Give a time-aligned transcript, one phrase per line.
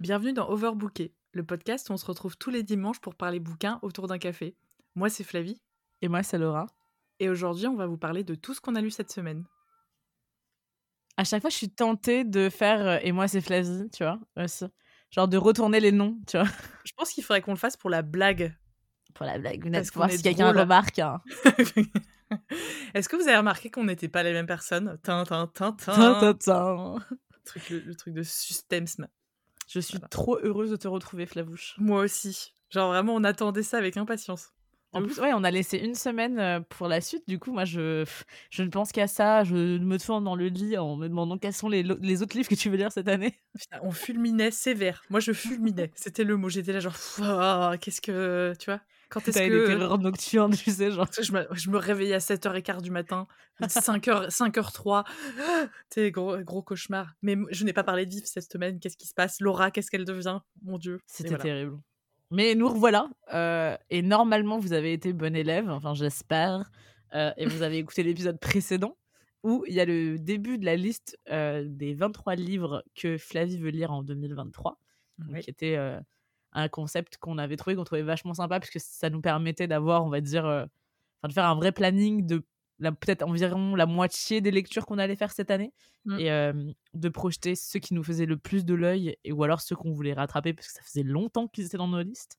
[0.00, 3.78] Bienvenue dans Overbooké, le podcast où on se retrouve tous les dimanches pour parler bouquins
[3.82, 4.56] autour d'un café.
[4.94, 5.60] Moi, c'est Flavie.
[6.00, 6.66] Et moi, c'est Laura.
[7.18, 9.44] Et aujourd'hui, on va vous parler de tout ce qu'on a lu cette semaine.
[11.16, 14.18] À chaque fois, je suis tentée de faire euh, Et moi, c'est Flavie, tu vois,
[14.36, 14.64] aussi.
[15.10, 16.46] Genre de retourner les noms, tu vois.
[16.84, 18.56] Je pense qu'il faudrait qu'on le fasse pour la blague.
[19.12, 20.98] Pour la blague, Parce voir si quelqu'un remarque.
[21.00, 21.20] hein.
[22.94, 24.98] Est-ce que vous avez remarqué qu'on n'était pas les mêmes personnes?
[25.02, 25.92] Tin, tin, tin, tin.
[25.92, 26.94] Tin, tin, tin.
[27.10, 29.08] Le truc, le, le truc de sustemsme.
[29.72, 30.08] Je suis Voilà.
[30.08, 31.74] trop heureuse de te retrouver, Flavouche.
[31.78, 32.54] Moi aussi.
[32.70, 34.50] Genre vraiment, on attendait ça avec impatience.
[34.92, 37.22] En plus, ouais, on a laissé une semaine euh, pour la suite.
[37.28, 38.04] Du coup, moi, je,
[38.50, 39.44] je ne pense qu'à ça.
[39.44, 42.56] Je me tourne dans le lit en me demandant quels sont les, autres livres que
[42.56, 43.38] tu veux lire cette année.
[43.58, 45.02] Putain, on fulminait sévère.
[45.08, 45.92] Moi, je fulminais.
[45.94, 46.48] C'était le mot.
[46.48, 48.52] J'étais là genre, ah, qu'est-ce que...
[48.58, 48.80] Tu vois?
[49.10, 49.60] Quand est-ce que...
[49.60, 51.08] des terreurs nocturnes, tu sais, genre.
[51.20, 53.26] Je me, je me réveillais à 7h15 du matin,
[53.60, 55.04] 5h, 5h03.
[55.90, 57.14] T'es gros, gros cauchemar.
[57.20, 58.78] Mais je n'ai pas parlé de vivre cette semaine.
[58.80, 59.40] Qu'est-ce qui se passe?
[59.40, 60.38] Laura, qu'est-ce qu'elle devient?
[60.62, 61.00] Mon Dieu.
[61.06, 61.42] C'était voilà.
[61.44, 61.78] terrible.
[62.30, 63.08] Mais nous revoilà.
[63.34, 66.70] euh, et normalement, vous avez été bon élève, enfin j'espère.
[67.14, 68.96] euh, et vous avez écouté l'épisode précédent
[69.42, 73.58] où il y a le début de la liste euh, des 23 livres que Flavie
[73.58, 74.78] veut lire en 2023.
[75.18, 75.40] donc Oui.
[75.40, 75.98] Qui était euh,
[76.52, 80.10] un concept qu'on avait trouvé, qu'on trouvait vachement sympa, puisque ça nous permettait d'avoir, on
[80.10, 80.64] va dire, euh,
[81.22, 82.42] enfin de faire un vrai planning de
[82.80, 85.72] peut-être environ la moitié des lectures qu'on allait faire cette année
[86.06, 86.18] Mm.
[86.18, 86.52] et euh,
[86.94, 89.92] de projeter ceux qui nous faisaient le plus de l'œil et ou alors ceux qu'on
[89.92, 92.38] voulait rattraper parce que ça faisait longtemps qu'ils étaient dans nos listes.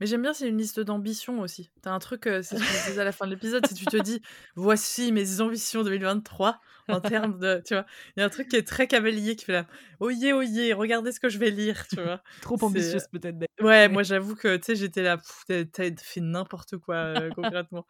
[0.00, 1.70] Mais j'aime bien, c'est une liste d'ambitions aussi.
[1.82, 3.74] T'as un truc, euh, c'est ce que je disais à la fin de l'épisode, si
[3.74, 4.20] tu te dis,
[4.54, 8.56] voici mes ambitions 2023 en termes de, tu vois, il y a un truc qui
[8.56, 9.66] est très cavalier qui fait là,
[10.00, 12.22] oyez, oyez, regardez ce que je vais lire, tu vois.
[12.42, 13.36] Trop ambitieuse peut-être.
[13.60, 17.86] Ouais, moi j'avoue que, tu sais, j'étais là, t'as fait n'importe quoi euh, concrètement.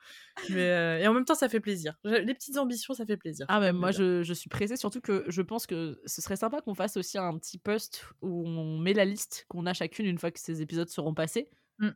[0.50, 1.94] Mais, euh, et en même temps, ça fait plaisir.
[2.04, 3.46] Les petites ambitions, ça fait plaisir.
[3.48, 6.60] Ah mais moi je, je suis pressée surtout que je pense que ce serait sympa
[6.60, 10.18] qu'on fasse aussi un petit post où on met la liste qu'on a chacune une
[10.18, 11.48] fois que ces épisodes seront passés.
[11.80, 11.90] Mm.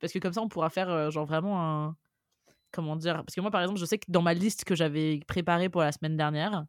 [0.00, 1.96] Parce que comme ça on pourra faire euh, genre vraiment un
[2.72, 5.20] comment dire parce que moi par exemple je sais que dans ma liste que j'avais
[5.26, 6.64] préparée pour la semaine dernière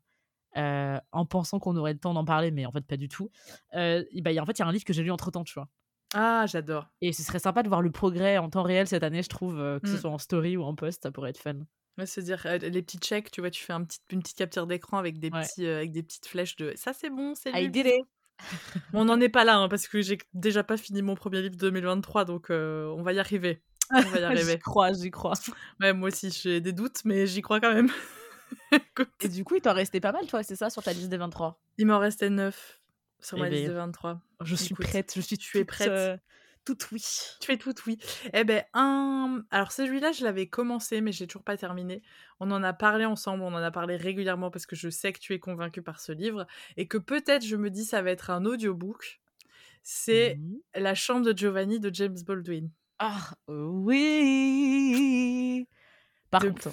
[0.58, 3.30] euh, en pensant qu'on aurait le temps d'en parler mais en fait pas du tout
[3.76, 5.32] euh, bah, y a- en fait il y a un livre que j'ai lu entre
[5.32, 5.70] temps tu vois
[6.14, 6.88] Ah, j'adore.
[7.02, 9.56] et ce serait sympa de voir le progrès en temps réel cette année je trouve
[9.82, 10.00] que ce Mm.
[10.00, 11.60] soit en story ou en post ça pourrait être fun
[11.98, 14.38] Ouais, se dire, euh, les petits checks, tu vois, tu fais un petit, une petite
[14.38, 15.42] capture d'écran avec, des Ouais.
[15.42, 18.06] petits, euh, avec des petites flèches de ça c'est bon, c'est I did it
[18.94, 21.56] on n'en est pas là, hein, parce que j'ai déjà pas fini mon premier livre
[21.56, 23.62] 2023, donc euh, on va y arriver.
[23.92, 24.60] On va y j'y arriver.
[24.60, 25.34] crois j'y crois
[25.80, 27.90] Ouais, moi aussi, j'ai des doutes, mais j'y crois quand même.
[29.22, 31.18] Et du coup, il t'en restait pas mal, toi, c'est ça, sur ta liste des
[31.18, 32.80] 23 il m'en restait 9
[33.20, 34.22] sur Eh ma liste ben, de 23.
[34.44, 36.18] Je suis Écoute, prête, je suis tu es toute, prête euh,
[36.66, 37.02] toute oui.
[37.40, 37.98] Tu fais tout, oui.
[38.34, 39.44] Eh ben, un.
[39.52, 42.02] Alors, celui-là, je l'avais commencé, mais je l'ai toujours pas terminé.
[42.40, 45.20] On en a parlé ensemble, on en a parlé régulièrement parce que je sais que
[45.20, 46.46] tu es convaincu par ce livre
[46.78, 49.22] et que peut-être je me dis ça va être un audiobook.
[49.84, 50.60] C'est Mhm.
[50.76, 52.70] La chambre de Giovanni de James Baldwin.
[53.00, 53.32] Ah,
[54.42, 55.68] oui
[56.30, 56.70] Par De- contre,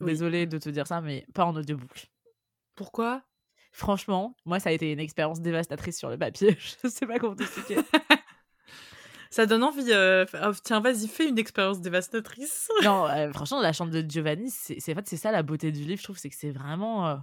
[0.00, 0.06] Oui.
[0.12, 2.10] désolée de te dire ça, mais pas en audiobook.
[2.74, 3.22] Pourquoi?
[3.72, 6.56] Franchement, moi, ça a été une expérience dévastatrice sur le papier.
[6.82, 7.76] Je sais pas comment t'expliquer.
[9.30, 9.90] Ça donne envie.
[9.92, 12.68] euh, oh, tiens, vas-y, fais une expérience dévastatrice.
[12.84, 15.84] non, euh, franchement, la chambre de Giovanni, c'est en fait, c'est ça la beauté du
[15.84, 17.08] livre, je trouve, c'est que c'est vraiment.
[17.08, 17.16] euh,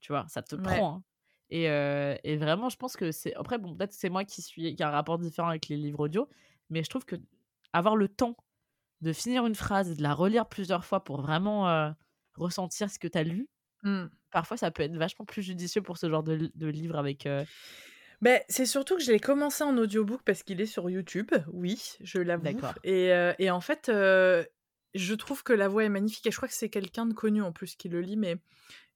[0.00, 0.62] tu vois, ça te Ouais.
[0.62, 0.96] prend.
[0.96, 1.04] hein.
[1.50, 3.34] Et, euh, et vraiment, je pense que c'est.
[3.34, 6.00] Après, bon, peut-être c'est moi qui suis qui a un rapport différent avec les livres
[6.00, 6.28] audio,
[6.70, 7.16] mais je trouve que
[7.72, 8.36] avoir le temps
[9.02, 11.92] de finir une phrase et de la relire plusieurs fois pour vraiment
[12.36, 13.48] ressentir ce que tu as lu,
[13.82, 14.06] Hmm.
[14.30, 17.26] parfois ça peut être vachement plus judicieux pour ce genre de, de livre avec.
[18.22, 21.96] Ben, c'est surtout que je l'ai commencé en audiobook parce qu'il est sur YouTube, oui,
[22.00, 22.44] je l'avoue.
[22.44, 22.72] D'accord.
[22.84, 24.44] Et, euh, et en fait, euh,
[24.94, 27.42] je trouve que la voix est magnifique et je crois que c'est quelqu'un de connu
[27.42, 28.16] en plus qui le lit.
[28.16, 28.36] Mais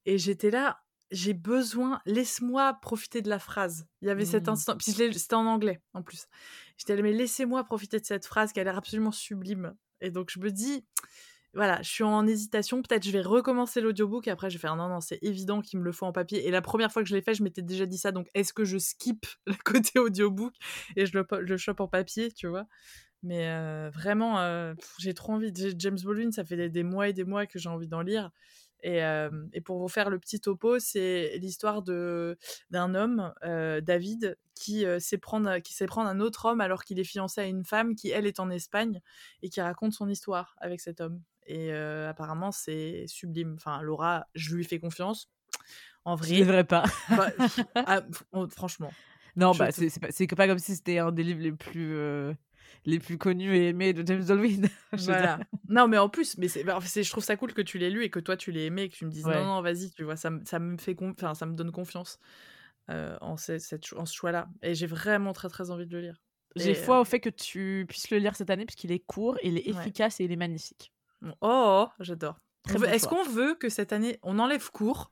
[0.04, 3.86] et j'étais là, j'ai besoin, laisse-moi profiter de la phrase.
[4.00, 4.50] Il y avait cet Mm.
[4.50, 6.26] instant, puis c'était en anglais en plus.
[6.78, 9.74] J'étais là, mais laissez-moi profiter de cette phrase qui a l'air absolument sublime.
[10.00, 10.84] Et donc je me dis,
[11.56, 12.82] voilà, je suis en hésitation.
[12.82, 15.84] Peut-être je vais recommencer l'audiobook après je vais faire non, non, c'est évident qu'il me
[15.84, 16.46] le faut en papier.
[16.46, 18.12] Et la première fois que je l'ai fait, je m'étais déjà dit ça.
[18.12, 20.52] Donc est-ce que je skip le côté audiobook
[20.96, 22.66] et je le, chope en papier, tu vois?
[23.22, 25.50] Mais euh, vraiment, euh, j'ai trop envie.
[25.54, 28.30] James Baldwin, ça fait des, mois et des mois que j'ai envie d'en lire.
[28.82, 29.30] Et, euh,
[29.64, 35.18] pour vous faire le petit topo, c'est l'histoire d'un homme, David, qui sait
[35.64, 38.26] qui sait prendre un autre homme alors qu'il est fiancé à une femme qui elle
[38.26, 39.00] est en Espagne
[39.42, 41.22] et qui raconte son histoire avec cet homme.
[41.46, 43.54] Et euh, apparemment c'est sublime.
[43.56, 45.30] Enfin Laura, je lui fais confiance.
[46.04, 46.84] En Je vrai, devrais pas.
[47.10, 47.30] bah,
[47.74, 48.02] ah,
[48.50, 48.92] franchement,
[49.34, 52.32] Non, Je bah, te- c'est pas, comme si c'était un des livres les plus, euh,
[52.84, 54.68] les plus connus et aimés de James Baldwin.
[54.92, 55.04] Je.
[55.06, 55.40] Voilà.
[55.68, 58.10] Non, mais en plus, mais bah, je trouve ça cool que tu l'aies lu et
[58.10, 59.34] que toi tu l'aies aimé et que tu me dises Ouais.
[59.34, 62.18] non, non, vas-y, tu vois, ça, me- ça me fait, enfin, ça me donne confiance.
[62.88, 64.48] euh, en, ce, cette, en ce choix-là.
[64.62, 66.22] Et j'ai vraiment très très envie de le lire.
[66.54, 69.36] J'ai foi euh, au fait que tu puisses le lire cette année puisqu'il est court,
[69.42, 69.80] il est Ouais.
[69.80, 70.92] efficace et il est magnifique.
[71.40, 72.36] Oh, j'adore.
[72.64, 75.10] Très On bon veut- Est-ce qu'on veut que cette année, on enlève court,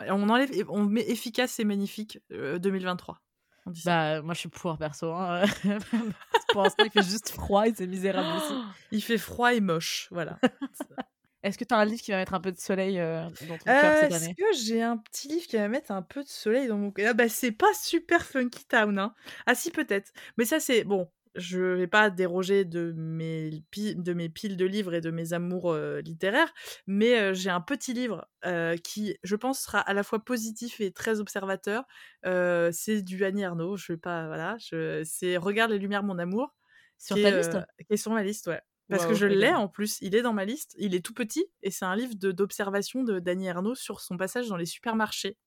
[0.00, 3.20] on enlève, on met efficace et magnifique euh, 2023
[3.66, 3.90] On dit ça?
[4.16, 5.12] Bah, moi je suis pour perso.
[5.12, 5.44] hein.
[6.52, 8.54] pour l'instant, il fait juste froid et c'est misérable aussi.
[8.92, 10.38] Il fait froid et moche, voilà.
[11.42, 13.56] Est-ce que tu as un livre qui va mettre un peu de soleil euh, dans
[13.56, 14.34] ton cœur cette Est-ce année?
[14.34, 17.08] que j'ai un petit livre qui va mettre un peu de soleil dans mon cœur?
[17.10, 18.98] Ah bah, C'est pas super Funky Town.
[18.98, 19.14] Hein.
[19.46, 20.12] Ah si, peut-être.
[20.36, 20.84] Mais ça, c'est...
[20.84, 25.10] Bon, je vais pas déroger de mes, pi- de mes piles de livres et de
[25.10, 26.52] mes amours euh, littéraires,
[26.86, 30.80] mais euh, j'ai un petit livre euh, qui, je pense, sera à la fois positif
[30.80, 31.84] et très observateur.
[32.24, 33.76] C'est du Annie Ernaux.
[33.76, 34.26] Je vais pas...
[34.26, 34.56] Voilà.
[35.04, 36.54] C'est Regarde les lumières, mon amour.
[36.98, 38.60] Sur qui ta est, liste Qui est sur ma liste, ouais.
[38.90, 41.46] Parce que je l'ai en plus, il est dans ma liste, il est tout petit
[41.62, 45.38] et c'est un livre d'observation de, Dany Ernaud sur son passage dans les supermarchés.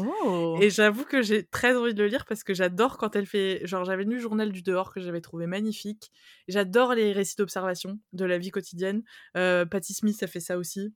[0.00, 3.26] Oh Et j'avoue que j'ai très envie de le lire parce que j'adore quand elle
[3.26, 3.64] fait.
[3.64, 6.10] Genre, j'avais lu le journal du dehors que j'avais trouvé magnifique.
[6.48, 9.02] J'adore les récits d'observation de la vie quotidienne.
[9.36, 10.92] Euh, Patti Smith a fait ça aussi.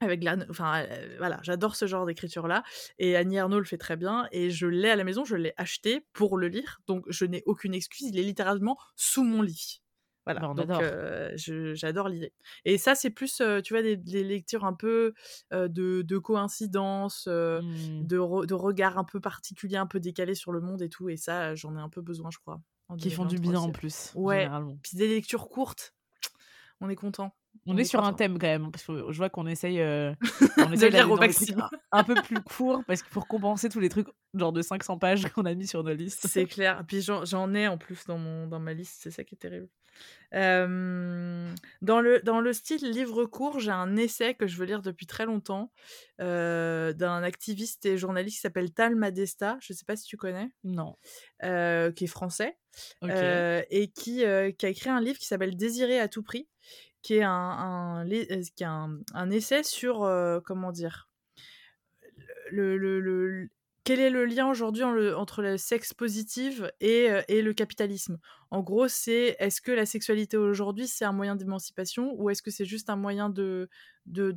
[0.00, 0.36] Avec la...
[0.50, 2.64] Enfin, euh, voilà, j'adore ce genre d'écriture-là.
[2.98, 4.28] Et Annie Ernaux le fait très bien.
[4.30, 6.80] Et je l'ai à la maison, je l'ai acheté pour le lire.
[6.86, 8.08] Donc, je n'ai aucune excuse.
[8.08, 9.80] Il est littéralement sous mon lit.
[10.32, 11.30] Voilà, Bah, on donc euh,
[11.74, 12.32] j'adore l'idée.
[12.64, 15.14] Et ça, c'est plus, euh, tu vois, des, des lectures un peu
[15.52, 18.06] euh, de, de coïncidence, euh, Hmm.
[18.06, 21.08] de, re- de regard un peu particulier, un peu décalé sur le monde et tout.
[21.08, 22.60] Et ça, j'en ai un peu besoin, je crois.
[22.98, 24.40] Qui font du 2023 bien en plus, Ouais.
[24.42, 24.78] généralement.
[24.82, 25.94] Puis des lectures courtes,
[26.80, 27.34] on est content.
[27.66, 30.14] On, est, sur un thème quand même, hein, parce que je vois qu'on essaye, euh,
[30.70, 31.68] on essaye lire au maximum.
[31.92, 34.96] un, un peu plus court, parce que pour compenser tous les trucs genre de 500
[34.98, 36.26] pages qu'on a mis sur nos listes.
[36.28, 36.84] C'est clair.
[36.86, 39.38] Puis j'en j'en ai en plus dans, mon, dans ma liste, c'est ça qui est
[39.38, 39.68] terrible.
[40.34, 44.82] Euh, dans, le, dans le style livre court, j'ai un essai que je veux lire
[44.82, 45.72] depuis très longtemps
[46.20, 50.16] euh, d'un activiste et journaliste qui s'appelle Tal Madesta, je ne sais pas si tu
[50.16, 50.96] connais, Non.
[51.44, 52.58] euh, qui est français,
[53.02, 53.10] Ok.
[53.10, 54.18] euh, et qui,
[54.58, 56.48] qui a écrit un livre qui s'appelle Désirer à tout prix,
[57.02, 60.00] qui est un, euh, qui est un, un essai sur,
[60.44, 61.08] comment dire,
[62.50, 63.48] le, le, le-
[63.88, 68.18] quel est le lien aujourd'hui entre le sexe positive et, euh, et le capitalisme?
[68.50, 72.50] En gros, c'est est-ce que la sexualité aujourd'hui c'est un moyen d'émancipation ou est-ce que
[72.50, 73.70] c'est juste un moyen de,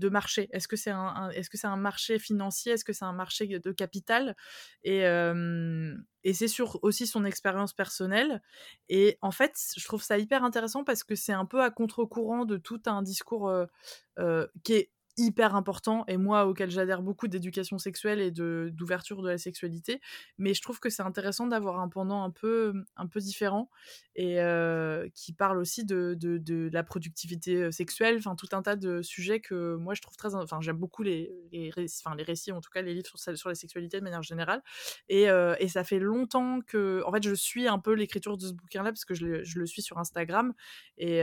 [0.09, 0.47] marché?
[0.53, 2.71] Est-ce que c'est un, est-ce un marché financier?
[2.71, 4.37] Est-ce que c'est un marché de capital?
[4.85, 8.41] Et, euh, et c'est sur aussi son expérience personnelle.
[8.87, 12.45] Et en fait, je trouve ça hyper intéressant parce que c'est un peu à contre-courant
[12.45, 17.77] de tout un discours euh, qui est hyper important et moi auquel j'adhère beaucoup d'éducation
[17.77, 20.01] sexuelle et d'ouverture de la sexualité.
[20.37, 23.69] Mais je trouve que c'est intéressant d'avoir un pendant un peu un peu différent
[24.15, 28.61] et euh, qui parle aussi de, de, de la productivité euh, sexuelle enfin tout un
[28.61, 31.71] tas de sujets que moi je trouve très enfin j'aime beaucoup les les
[32.03, 34.61] enfin les récits en tout cas les livres sur, sur la sexualité de manière générale.
[35.09, 38.47] Et, euh, et ça fait longtemps que en fait je suis un peu l'écriture de
[38.47, 40.53] ce bouquin là parce que je le, je le suis sur Instagram
[40.97, 41.19] et,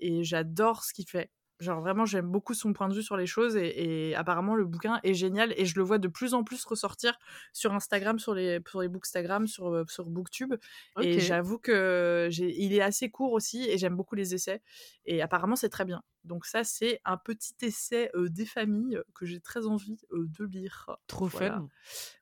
[0.00, 1.30] et j'adore ce qu'il fait
[1.62, 4.64] Genre vraiment, j'aime beaucoup son point de vue sur les choses et, et apparemment le
[4.64, 7.18] bouquin est génial et je le vois de plus en plus ressortir
[7.52, 10.54] sur Instagram, sur les, sur les Bookstagram, sur, euh, sur Booktube.
[11.00, 14.60] Et j'avoue que il est assez court aussi et j'aime beaucoup les essais.
[15.06, 16.02] Et apparemment, c'est très bien.
[16.24, 20.44] Donc ça, c'est un petit essai euh, des familles que j'ai très envie euh, de
[20.44, 20.90] lire.
[21.06, 21.54] Trop Voilà.
[21.56, 21.68] fun.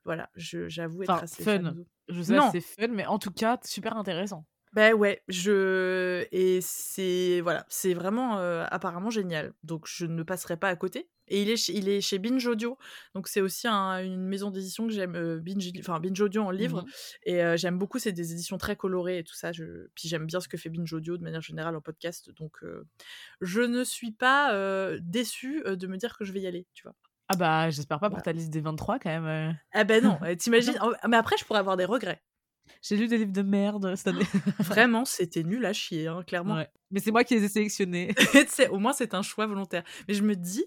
[0.05, 1.59] Voilà, j'avoue être Enfin, assez fun.
[1.59, 4.45] de- Je sais c'est fun, mais en tout cas, super intéressant.
[4.73, 9.53] Ben ouais, je et c'est voilà, c'est vraiment euh, apparemment génial.
[9.63, 11.09] Donc je ne passerai pas à côté.
[11.27, 12.77] Et il est chez, il est chez Binge Audio,
[13.15, 16.51] donc c'est aussi un- une maison d'édition que j'aime, euh, Binge, enfin Binge Audio en
[16.51, 16.81] livre.
[16.81, 16.89] Mhm.
[17.23, 19.51] Et euh, j'aime beaucoup, c'est des éditions très colorées et tout ça.
[19.53, 19.87] Je...
[19.95, 22.29] Puis j'aime bien ce que fait Binge Audio de manière générale en podcast.
[22.37, 22.57] Donc
[23.41, 24.53] je ne suis pas
[24.99, 26.95] déçue de me dire que je vais y aller, tu vois?
[27.29, 28.23] Ah bah, j'espère pas pour Voilà.
[28.23, 29.57] ta liste des 23 quand même.
[29.73, 30.77] Ah ben non, t'imagines.
[31.07, 32.21] Mais après, je pourrais avoir des regrets.
[32.81, 34.25] J'ai lu des livres de merde cette année.
[34.59, 36.55] Vraiment, c'était nul à chier, hein, clairement.
[36.55, 36.69] Ouais.
[36.89, 38.13] Mais c'est moi qui les ai sélectionnés.
[38.71, 39.83] Au moins c'est un choix volontaire.
[40.07, 40.63] Mais je me dis,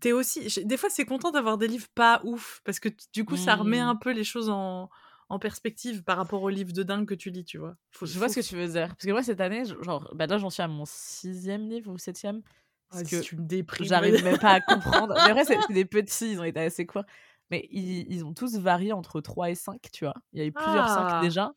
[0.00, 0.46] t'es aussi.
[0.64, 3.78] Des fois, c'est content d'avoir des livres pas ouf parce que du coup, ça remet
[3.80, 3.88] Mm.
[3.88, 4.90] un peu les choses en,
[5.28, 7.76] en perspective par rapport aux livres de dingue que tu lis, tu vois.
[7.90, 8.88] Faut- Je vois faut- ce que tu veux dire.
[8.88, 11.98] Parce que moi, cette année, genre, bah là, j'en suis à mon sixième livre ou
[11.98, 12.42] septième.
[12.90, 13.86] Parce que tu me déprimes.
[13.88, 15.14] j'arrive même pas à comprendre.
[15.14, 17.04] Mais après, c'est des petits, ils ont été assez courts.
[17.50, 20.14] Mais ils, ils ont tous varié entre 3 et 5, tu vois.
[20.32, 21.10] Il y a eu plusieurs Ah.
[21.10, 21.52] 5 déjà.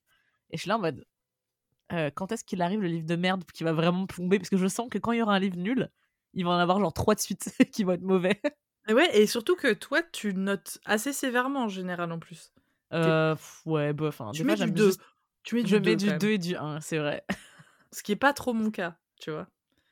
[0.51, 1.05] Et je suis là en mode.
[1.93, 4.37] euh, quand est-ce qu'il arrive le livre de merde qui va vraiment plomber?
[4.39, 5.89] Parce que je sens que quand il y aura un livre nul,
[6.33, 8.41] il va en avoir genre 3 de suite qui vont être mauvais.
[8.89, 12.51] Et ouais, et surtout que toi, tu notes assez sévèrement en général en plus.
[12.93, 14.21] Euh, ouais, bof.
[14.21, 14.31] hein.
[14.33, 14.85] Tu mets fois, du j'aime 2.
[14.87, 15.01] juste-
[15.43, 15.89] Tu mets du Je 2.
[15.89, 17.25] mets du 2 et du 1, c'est vrai.
[17.93, 19.47] Ce qui est pas trop mon cas, tu vois.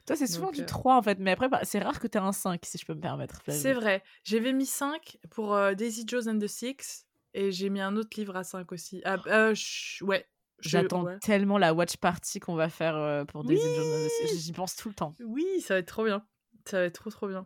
[0.06, 1.18] Toi, c'est souvent Donc, du euh, 3 en fait.
[1.20, 3.42] Mais après, bah, c'est rare que tu aies un 5, si je peux me permettre.
[3.48, 4.04] C'est vrai.
[4.24, 7.06] J'avais mis 5 pour euh, Daisy Jones and the Six.
[7.34, 9.02] Et j'ai mis un autre livre à 5 aussi.
[9.04, 9.54] Ah, euh,
[10.02, 10.26] ouais.
[10.62, 11.20] J'attends ouais.
[11.20, 14.38] tellement la watch party qu'on va faire euh, pour Daisy Oui Jones.
[14.40, 15.14] J'y pense tout le temps.
[15.24, 16.26] Oui, ça va être trop bien.
[16.66, 17.46] Ça va être trop trop bien.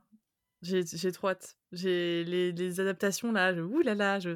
[0.62, 1.56] J'ai trop hâte.
[1.72, 4.30] J'ai les, les adaptations là, je, ouh là là, je,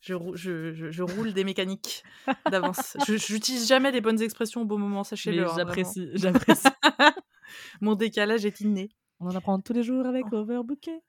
[0.00, 2.02] je, rou- je, je, je roule des mécaniques
[2.50, 2.96] d'avance.
[3.06, 5.44] Je- J'utilise jamais les bonnes expressions au bon moment, sachez-le.
[5.46, 6.66] hein, j'apprécie, j'apprécie.
[7.80, 8.90] Mon décalage est inné.
[9.20, 10.36] On en apprend tous les jours avec Oh.
[10.38, 11.00] Overbooké.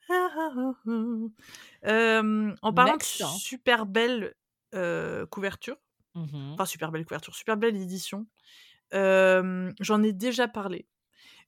[1.86, 3.30] Euh, en parlant Next, de hein.
[3.38, 4.34] super belle
[4.74, 5.78] euh, couverture,
[6.16, 6.54] Mhm.
[6.54, 8.26] enfin super belle couverture, super belle édition,
[8.94, 10.88] euh, j'en ai déjà parlé.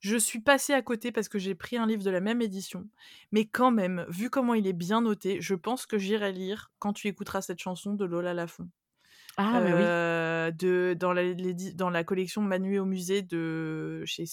[0.00, 2.88] Je suis passée à côté parce que j'ai pris un livre de la même édition,
[3.32, 6.92] mais quand même, vu comment il est bien noté, je pense que j'irai lire quand
[6.92, 8.68] tu écouteras cette chanson de Lola Lafont.
[9.36, 9.80] Ah, mais oui.
[9.80, 14.24] Euh, de, dans, la, l'édi- dans la collection Manu au musée de chez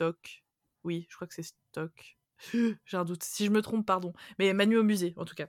[0.00, 0.44] Stock.
[0.84, 2.18] Oui, je crois que c'est Stock.
[2.84, 3.22] J'ai un doute.
[3.24, 4.12] Si je me trompe, pardon.
[4.38, 5.48] Mais Manu au musée, en tout cas.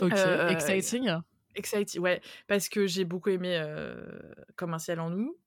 [0.00, 1.10] Ok, euh, exciting.
[1.54, 2.20] Exciting, ouais.
[2.48, 3.94] Parce que j'ai beaucoup aimé euh,
[4.56, 5.38] Comme un ciel en nous.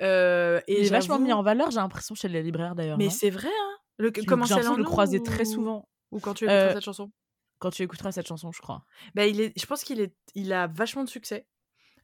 [0.00, 2.98] Euh, et vachement mis en valeur, j'ai l'impression, chez les libraires d'ailleurs.
[2.98, 5.52] Mais c'est vrai, hein le, Comme un ciel en de le nous croiser très ou-
[5.52, 7.12] souvent Ou quand tu écouteras Euh, cette chanson?
[7.60, 8.84] quand tu écouteras cette chanson, je crois.
[9.14, 11.46] bah, il est, Je pense qu'il est, il a vachement de succès.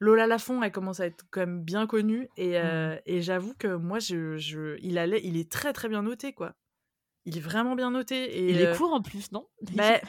[0.00, 2.28] Lola Lafont, elle commence à être quand même bien connue.
[2.36, 6.02] Et, euh, et j'avoue que moi, je, je, il, allait, il est très très bien
[6.02, 6.54] noté, quoi.
[7.26, 8.16] Il est vraiment bien noté.
[8.38, 9.46] Et, Il euh, est court en plus, non?
[9.76, 10.00] bah,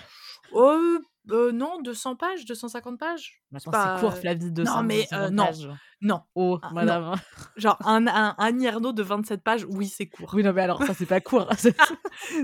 [0.53, 0.97] oh,
[1.29, 3.43] euh, non, 200 pages, 250 pages.
[3.57, 3.69] C'est
[3.99, 5.49] court, Flavie, de Non, mais, euh, non.
[6.01, 6.21] Non.
[6.35, 6.73] Oh, Ah, non.
[6.75, 7.15] madame.
[7.57, 10.31] Genre, un, un, un de 27 pages, oui, c'est court.
[10.33, 11.47] Oui, non, mais alors, ça, c'est pas court.
[11.57, 11.75] C'est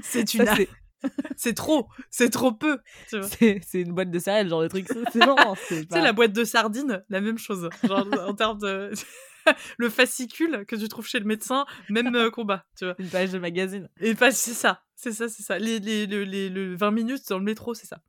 [0.04, 0.68] C'est ça, une...
[1.38, 2.80] c'est- trop, c'est trop peu.
[3.08, 4.88] C'est- une boîte de céréales, genre de trucs.
[4.88, 5.20] C'est c'est
[5.70, 7.70] Tu sais, la boîte de sardines, la même chose.
[7.84, 8.92] Genre, en termes de.
[9.78, 12.96] le fascicule que tu trouves chez le médecin, même euh, combat, tu vois.
[13.00, 13.88] une page de magazine.
[14.02, 15.58] Et pas, c'est ça, c'est ça, c'est ça.
[15.58, 18.02] Les, les, le- les, le 20 minutes dans le métro, c'est ça.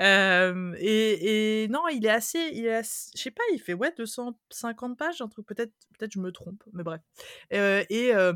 [0.00, 3.74] Euh, et, et non, il est assez, il est assez- je sais pas, il fait
[3.74, 7.02] ouais 250 pages, un truc peut-être, peut-être je me trompe, mais bref.
[7.52, 8.32] Euh, et euh,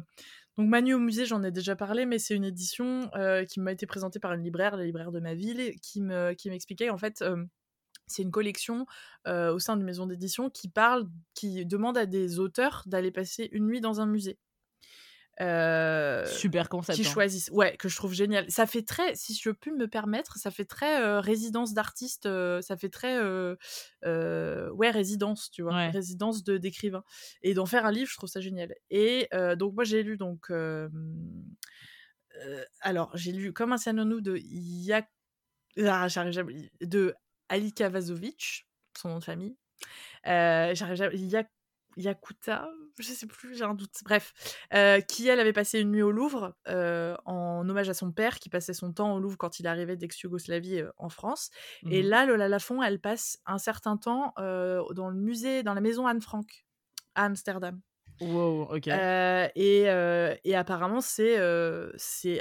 [0.61, 3.73] donc Manu au musée, j'en ai déjà parlé, mais c'est une édition euh, qui m'a
[3.73, 6.99] été présentée par une libraire, la libraire de ma ville, qui me, qui m'expliquait en
[6.99, 7.23] fait.
[7.23, 7.43] euh,
[8.07, 8.87] c'est une collection
[9.26, 13.49] euh, au sein d'une maison d'édition qui parle, qui demande à des auteurs d'aller passer
[13.52, 14.38] une nuit dans un musée.
[15.40, 16.99] Euh, Super concept.
[17.00, 17.11] qui hein.
[17.11, 17.49] choisissent.
[17.50, 18.44] Ouais, que je trouve génial.
[18.50, 22.26] Ça fait très, si je peux me permettre, ça fait très euh, résidence d'artiste.
[22.26, 25.88] euh, ça fait très, ouais, résidence, tu vois, Ouais.
[25.90, 27.04] résidence de d'écrivain.
[27.42, 28.75] Et d'en faire un livre, je trouve ça génial.
[28.90, 30.50] Et donc moi j'ai lu donc,
[32.80, 35.09] alors j'ai lu comme un Sanonou de Yak,
[35.78, 37.14] ah, j'arrive jamais, de
[37.49, 38.66] Alika Vazovic,
[38.97, 39.56] son nom de famille.
[40.25, 41.50] J'arrive jamais, Yak-
[41.97, 42.68] Yakuta,
[42.99, 43.99] je sais plus, j'ai un doute.
[44.04, 44.32] Bref,
[44.75, 48.38] euh, qui elle avait passé une nuit au Louvre euh, en hommage à son père
[48.38, 51.50] qui passait son temps au Louvre quand il arrivait d'ex-Yougoslavie euh, en France.
[51.88, 52.02] Et Mhm.
[52.02, 56.20] là, Lola Lafont, elle passe un certain temps dans le musée, dans la maison Anne
[56.20, 56.64] Frank
[57.14, 57.80] à Amsterdam.
[58.20, 58.88] Wow, ok.
[59.56, 59.82] Et,
[60.44, 61.37] et apparemment, c'est
[61.97, 62.40] c'est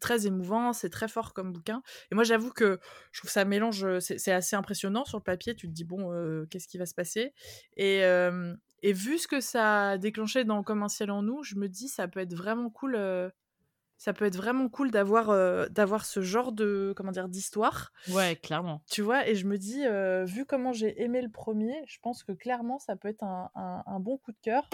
[0.00, 1.82] très émouvant, c'est très fort comme bouquin.
[2.10, 2.78] Et moi, j'avoue que
[3.12, 5.54] je trouve ça mélange, c'est c'est assez impressionnant sur le papier.
[5.54, 7.32] Tu te dis, bon, euh, qu'est-ce qui va se passer?
[7.76, 8.54] Et, euh,
[8.88, 11.68] et vu ce que ça a déclenché dans Comme un ciel en nous, je me
[11.68, 12.94] dis, ça peut être vraiment cool.
[12.96, 13.28] euh,
[13.98, 18.36] ça peut être vraiment cool d'avoir euh, d'avoir ce genre de comment dire d'histoire Ouais,
[18.36, 18.82] clairement.
[18.90, 22.22] tu vois, et je me dis, euh, vu comment j'ai aimé le premier, je pense
[22.22, 24.68] que clairement, ça peut être un, un- un bon coup de cœur.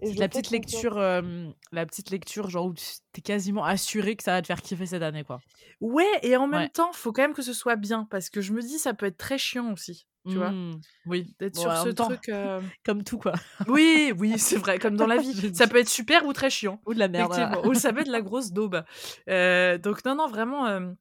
[0.00, 2.74] Et la petite lecture, euh, la petite lecture, genre où
[3.12, 5.40] t'es quasiment assuré que ça va te faire kiffer cette année, quoi.
[5.80, 6.68] Ouais, et en même Ouais.
[6.68, 9.06] temps, faut quand même que ce soit bien, parce que je me dis, ça peut
[9.06, 11.34] être très chiant aussi, tu vois, Mm, Oui.
[11.40, 12.28] d'être Bon, sur ce temps, truc.
[12.28, 13.32] euh, Comme tout, quoi.
[13.66, 15.52] Oui, oui, c'est vrai, comme dans la vie.
[15.54, 16.80] Ça peut être super ou très chiant.
[16.86, 17.32] Ou de la merde.
[17.66, 18.84] Ou ça peut être de la grosse daube.
[19.28, 20.94] Euh, donc, non, non, vraiment,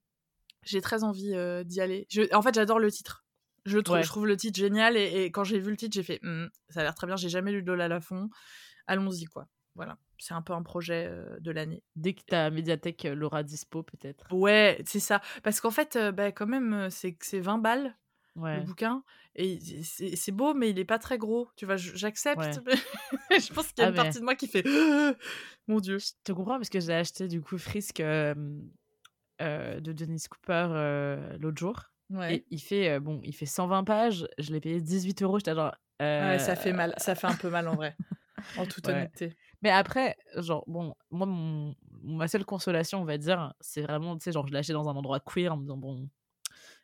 [0.64, 1.34] j'ai très envie
[1.66, 2.08] d'y aller.
[2.10, 3.24] Je- en fait, j'adore le titre.
[3.66, 4.04] Je trouve, Ouais.
[4.04, 4.96] je trouve le titre génial.
[4.96, 7.18] Et, et quand j'ai vu le titre, j'ai fait, Hmm, ça a l'air très bien.
[7.18, 8.30] J'ai jamais lu Lola Lafont.
[8.88, 9.48] Allons-y, quoi.
[9.76, 9.98] Voilà.
[10.18, 11.84] C'est un peu un projet euh, de l'année.
[11.96, 14.26] Dès que ta médiathèque euh, l'aura dispo, peut-être.
[14.34, 15.22] Ouais, c'est ça.
[15.44, 17.96] Parce qu'en fait, euh, bah, quand même, c'est c'est 20 balles
[18.36, 18.58] Ouais.
[18.58, 19.04] le bouquin.
[19.36, 19.60] Et
[20.16, 21.50] c'est beau, mais il est pas très gros.
[21.56, 22.40] Tu vois, j'accepte.
[22.40, 22.52] Ouais.
[23.40, 24.64] je pense qu'il y a Ah, une mais- partie de moi qui fait
[25.68, 25.98] Mon Dieu.
[26.00, 28.34] Je te comprends parce que j'ai acheté du coup Frisk euh,
[29.42, 31.82] euh, de Dennis Cooper euh, l'autre jour.
[32.12, 32.36] Ouais.
[32.38, 34.28] Et il fait, bon, il fait 120 pages.
[34.38, 35.40] Je l'ai payé 18 euros.
[35.40, 35.76] J'étais genre.
[36.00, 36.94] Ça fait mal.
[36.98, 37.96] Ça fait un peu mal en vrai.
[38.58, 39.36] En toute honnêteté.
[39.62, 44.24] Mais après, genre, bon, moi, mon, ma seule consolation, on va dire, c'est vraiment, tu
[44.24, 46.10] sais, genre, je acheté dans un endroit queer en me disant, bon,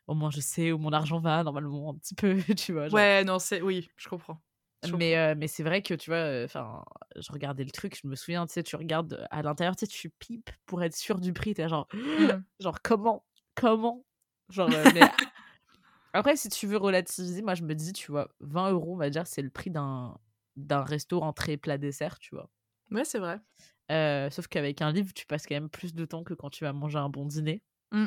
[0.07, 2.89] au moins je sais où mon argent va, normalement, un petit peu, tu vois.
[2.89, 2.95] genre.
[2.95, 3.61] Ouais, non, c'est.
[3.61, 4.41] Oui, je comprends.
[4.85, 6.83] Je Mais, euh, mais c'est vrai que, tu vois, enfin,
[7.15, 9.87] je regardais le truc, je me souviens, tu sais, tu regardes à l'intérieur, tu sais,
[9.87, 12.37] tu pipes pour être sûr du prix, t'es genre, comprends.
[12.37, 12.43] Mm.
[12.59, 14.03] genre, comment Comment?
[14.49, 15.01] Genre, euh, mais
[16.13, 19.09] Après, si tu veux relativiser, moi je me dis, tu vois, 20 euros, on va
[19.09, 20.15] dire, c'est le prix d'un
[20.55, 22.49] d'un resto entrée plat dessert, tu vois.
[22.91, 23.39] Ouais, c'est vrai.
[23.91, 26.63] Euh, sauf qu'avec un livre, tu passes quand même plus de temps que quand tu
[26.63, 27.61] vas manger un bon dîner.
[27.91, 28.05] Mm.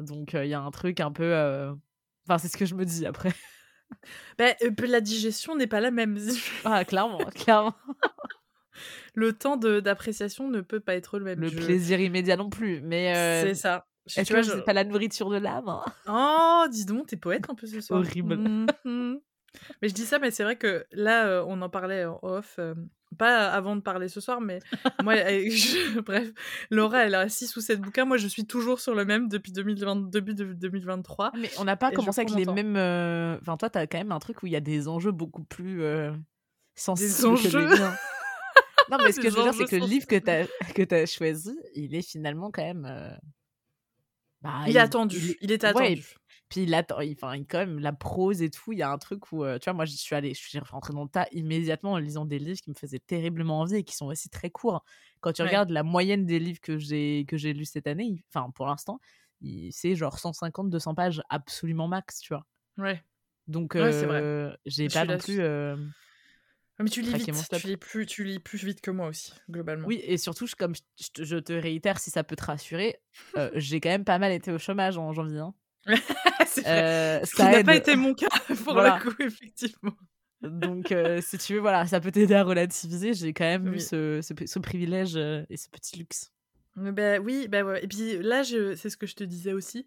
[0.00, 1.22] Donc il y a un truc un peu.
[1.24, 1.72] euh,
[2.26, 3.32] Enfin, c'est ce que je me dis après.
[4.40, 4.54] Euh,
[4.88, 6.18] la digestion n'est pas la même.
[6.64, 7.74] Ah, clairement, clairement.
[9.14, 11.40] Le temps d'appréciation ne peut pas être le même.
[11.40, 12.80] Le plaisir immédiat non plus.
[12.80, 13.86] Mais C'est ça.
[14.06, 15.84] Je- est-ce tu vois, que je- c'est pas la nourriture de l'âme hein?
[16.08, 18.00] Oh, dis donc, t'es poète un peu ce soir.
[18.00, 18.36] Horrible.
[18.84, 19.20] Mhm.
[19.82, 22.56] Mais je dis ça, mais c'est vrai que là, euh, on en parlait en off,
[22.58, 22.74] euh,
[23.18, 24.58] pas avant de parler ce soir, mais
[25.02, 26.28] moi, je- bref,
[26.70, 28.04] Laura, elle a 6 ou 7 bouquins.
[28.04, 31.32] Moi, je suis toujours sur le même depuis 2020, début de 2023.
[31.36, 32.76] Mais on n'a pas commencé avec les mêmes.
[32.76, 35.44] euh, Enfin, toi, t'as quand même un truc où il y a des enjeux beaucoup
[35.44, 36.12] plus euh,
[36.74, 37.76] sensibles Des que enjeux les.
[38.90, 40.44] Non, mais ce que je veux dire, c'est que le livre que t'as
[40.74, 42.84] que t'as choisi, il est finalement quand même.
[44.44, 45.16] Bah, Il est attendu.
[45.18, 46.14] il est- Il était ouais, attendu.
[46.50, 48.90] Puis il attend, il- enfin, il- quand même, la prose et tout, il y a
[48.90, 51.08] un truc où, euh, tu vois, moi, je suis allée, je suis rentrée dans le
[51.08, 54.28] tas immédiatement en lisant des livres qui me faisaient terriblement envie et qui sont aussi
[54.30, 54.84] très courts.
[55.20, 55.48] Quand tu Ouais.
[55.48, 58.66] regardes la moyenne des livres que j'ai que j'ai lus cette année, il- enfin, pour
[58.66, 59.00] l'instant,
[59.40, 62.46] il- c'est genre 150-200 pages absolument max, tu vois.
[62.78, 63.04] Ouais.
[63.46, 65.40] Donc, Ouais, euh, j'ai Je pas non plus.
[65.40, 65.76] euh,
[66.80, 67.30] Mais tu lis vite.
[67.60, 69.86] Tu lis, plus, tu lis plus vite que moi aussi, globalement.
[69.86, 72.96] Oui, et surtout, je- comme je, te- je te réitère, si ça peut te rassurer,
[73.36, 75.38] euh, j'ai quand même pas mal été au chômage en janvier.
[75.38, 75.54] hein.
[76.66, 78.28] Euh, ça n'a pas été mon cas,
[78.64, 79.00] pour Voilà.
[79.04, 79.94] le coup, effectivement.
[80.40, 83.12] Donc, euh, si tu veux, voilà, ça peut t'aider à relativiser.
[83.14, 86.32] J'ai quand même eu ce, ce, ce privilège euh, et ce petit luxe.
[86.76, 87.82] Bah oui, bah ouais.
[87.84, 89.86] Et puis là, c'est ce que je te disais aussi,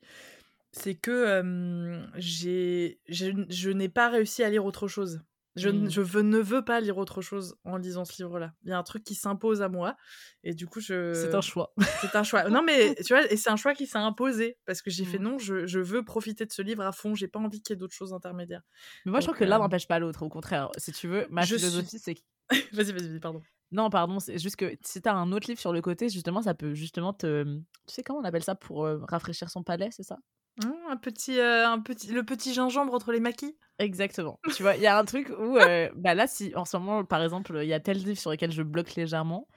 [0.72, 5.22] c'est que euh, j'ai, je, je n'ai pas réussi à lire autre chose.
[5.58, 5.90] Je, Mm.
[5.90, 8.54] je veux, ne veux pas lire autre chose en lisant ce livre-là.
[8.64, 9.96] Il y a un truc qui s'impose à moi,
[10.44, 11.14] et du coup, je.
[11.14, 11.74] C'est un choix.
[12.02, 12.50] C'est un choix.
[12.50, 15.20] Non, mais tu vois, et c'est un choix qui s'est imposé parce que j'ai fait
[15.20, 15.24] Mm.
[15.24, 17.16] non, je, je veux profiter de ce livre à fond.
[17.16, 18.62] J'ai pas envie qu'il y ait d'autres choses intermédiaires.
[19.06, 20.24] Mais moi, je trouve que l'un euh, n'empêche pas l'autre.
[20.24, 22.22] Au contraire, si tu veux, ma Je suis- philosophie, c'est que.
[22.74, 23.42] vas-y, vas-y, vas-y, pardon.
[23.72, 26.54] Non, pardon, c'est juste que si t'as un autre livre sur le côté, justement, ça
[26.54, 27.44] peut justement te.
[27.88, 30.18] Tu sais comment on appelle ça pour euh, rafraîchir son palais, c'est ça?
[30.64, 33.56] Hum, un petit, euh, un petit, le petit gingembre entre les maquis.
[33.80, 34.40] Exactement.
[34.56, 37.06] tu vois, il y a un truc où, euh, bah là, si en ce moment,
[37.06, 39.48] par exemple, il y a tel livre sur lequel je bloque légèrement,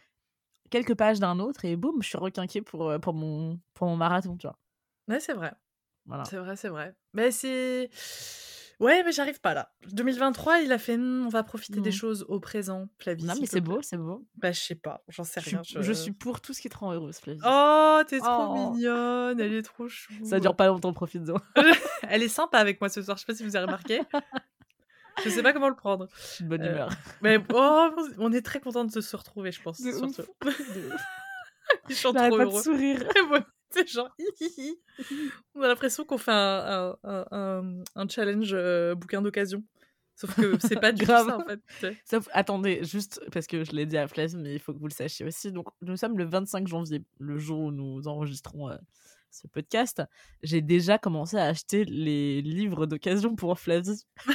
[0.71, 3.97] quelques pages d'un autre, et boum, je suis requinquée pour, euh, pour, mon, pour mon
[3.97, 4.59] marathon, tu vois.
[5.09, 5.53] Ouais, c'est vrai.
[6.07, 6.25] Voilà.
[6.25, 6.95] C'est vrai, c'est vrai.
[7.15, 7.91] Mais c'est.
[8.81, 9.71] Ouais, mais j'arrive pas là.
[9.93, 11.95] 2023, il a fait Hmm, on va profiter des Mhm.
[11.97, 13.25] choses au présent, Flavie.
[13.25, 14.27] Non, mais c'est beau, c'est beau.
[14.37, 15.61] Bah, je sais pas, j'en sais rien.
[15.63, 17.41] je suis pour tout ce qui te rend heureuse, Flavie.
[17.45, 18.73] Oh, t'es trop Oh.
[18.73, 20.13] mignonne, elle est trop chou.
[20.25, 21.37] Ça dure pas longtemps, profite-en.
[22.09, 24.01] Elle est sympa avec moi ce soir, je sais pas si vous avez remarqué.
[25.23, 26.09] je sais pas comment le prendre.
[26.17, 26.89] Je suis de bonne Euh, humeur.
[27.21, 29.83] Mais oh, on est très content de se retrouver, je pense.
[29.83, 30.17] De sur ouf.
[30.17, 30.23] ce-
[31.91, 32.63] Ils sont J'arrête trop pas de heureux.
[32.63, 33.05] sourire.
[33.73, 34.79] C'est genre, hi, hi, hi.
[35.55, 39.63] on a l'impression qu'on fait un, un, un- un challenge euh, bouquin d'occasion.
[40.17, 41.29] Sauf que c'est pas du Grave.
[41.29, 41.61] ça en fait.
[42.05, 44.89] Sauf, attendez, juste parce que je l'ai dit à Flavie, mais il faut que vous
[44.89, 45.51] le sachiez aussi.
[45.51, 48.77] Donc, nous sommes le 25 janvier, le jour où nous enregistrons euh,
[49.31, 50.03] ce podcast.
[50.43, 54.05] J'ai déjà commencé à acheter les livres d'occasion pour Flavie.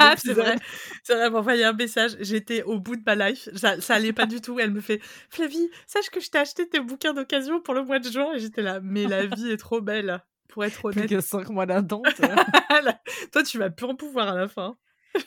[0.00, 0.56] Ah, c'est vrai,
[1.04, 2.16] c'est vrai, envoyé un message.
[2.18, 3.48] J'étais au bout de ma life.
[3.54, 4.58] Ça, ça allait pas du tout.
[4.58, 8.00] Elle me fait Flavie, sache que je t'ai acheté tes bouquins d'occasion pour le mois
[8.00, 8.32] de juin.
[8.34, 11.10] Et j'étais là, mais la vie est trop belle, pour être Plus honnête.
[11.10, 12.06] que 5 mois d'attente.
[13.32, 14.76] Toi, tu vas plus en pouvoir à la fin.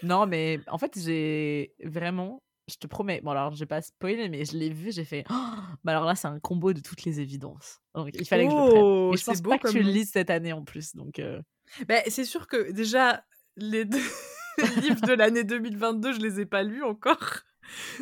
[0.03, 2.41] non, mais en fait, j'ai vraiment.
[2.69, 3.21] Je te promets.
[3.21, 5.23] Bon, alors, j'ai pas spoilé, mais je l'ai vu, j'ai fait.
[5.29, 5.33] Oh
[5.83, 7.79] bah alors là, c'est un combo de toutes les évidences.
[7.95, 8.83] Donc, il fallait que je le prenne.
[8.83, 10.95] Oh, Et je c'est pense beau pas que tu le lises cette année en plus.
[10.95, 11.41] Donc, euh,
[11.87, 13.23] Ben, c'est sûr que déjà,
[13.55, 14.01] les deux
[14.81, 17.39] livres de l'année 2022, je les ai pas lus encore.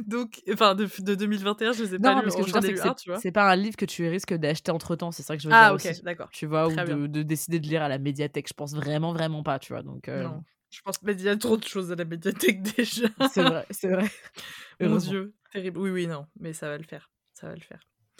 [0.06, 2.25] Donc, enfin, de, de 2021, je les ai pas Non, lus.
[2.25, 5.12] mais ce que je c'est pas un livre que tu risques d'acheter entre temps.
[5.12, 6.01] C'est ça que je veux Ah, dire ok, aussi.
[6.04, 6.30] d'accord.
[6.32, 6.97] Tu vois, ou Très bien.
[6.97, 8.47] de, de décider de lire à la médiathèque.
[8.47, 9.82] Je pense vraiment, vraiment pas, tu vois.
[9.84, 10.43] Donc, euh, Non,
[10.75, 13.07] je pense mais il y a trop de choses à la médiathèque déjà.
[13.31, 14.09] c'est vrai, c'est vrai.
[14.81, 14.97] Mon.
[14.97, 15.79] Dieu, terrible.
[15.79, 17.09] Oui, oui, non, mais ça va le faire.
[17.33, 17.79] Ça va le faire.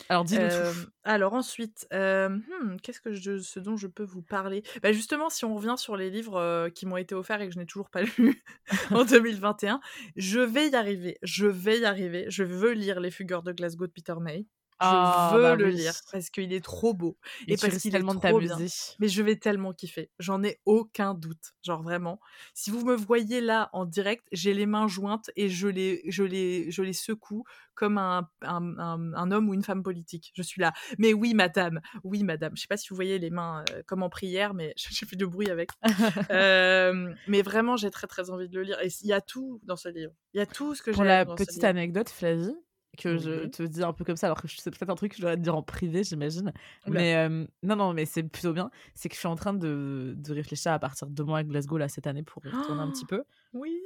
[0.09, 0.89] Alors, dis-nous Euh, tout.
[1.05, 4.61] alors ensuite, euh, hmm, qu'est-ce que je, ce dont je peux vous parler?
[4.83, 7.53] Bah Justement, si on revient sur les livres euh, qui m'ont été offerts et que
[7.53, 8.43] je n'ai toujours pas lus
[8.91, 9.79] en 2021,
[10.17, 11.17] je vais y arriver.
[11.23, 12.25] Je vais y arriver.
[12.29, 14.45] Je veux lire Les Fugueurs de Glasgow de Peter May.
[14.81, 15.75] Je Ah, veux bah le oui.
[15.75, 17.17] lire parce qu'il est trop beau.
[17.47, 18.57] Et, parce qu'il est tellement de trop bien.
[18.57, 18.73] t'amuser.
[18.99, 20.11] Mais je vais tellement kiffer.
[20.19, 21.53] J'en ai aucun doute.
[21.63, 22.19] Genre vraiment.
[22.53, 26.23] Si vous me voyez là en direct, j'ai les mains jointes et je les, je
[26.23, 30.31] les, je les secoue comme un, un, un- un homme ou une femme politique.
[30.35, 30.73] Je suis là.
[30.97, 31.79] Mais oui, madame.
[32.03, 32.53] Oui, madame.
[32.55, 35.15] Je sais pas si vous voyez les mains euh, comme en prière, mais j'ai fait
[35.15, 35.69] du bruit avec.
[36.31, 38.79] Euh, mais vraiment, j'ai très très envie de le lire.
[38.81, 40.13] Et il y a tout dans ce livre.
[40.33, 42.55] Il y a tout ce que Pour j'ai la dans ce petite anecdote, Flavie,
[42.95, 43.51] que je Oui.
[43.51, 45.38] te dis un peu comme ça, alors que c'est peut-être un truc que je devrais
[45.38, 46.51] te dire en privé, j'imagine.
[46.88, 48.69] Mais euh, non, non, mais c'est plutôt bien.
[48.93, 51.77] C'est que je suis en train de, de réfléchir à partir de mois à Glasgow
[51.77, 53.23] là cette année pour y retourner un petit peu.
[53.53, 53.79] Oui.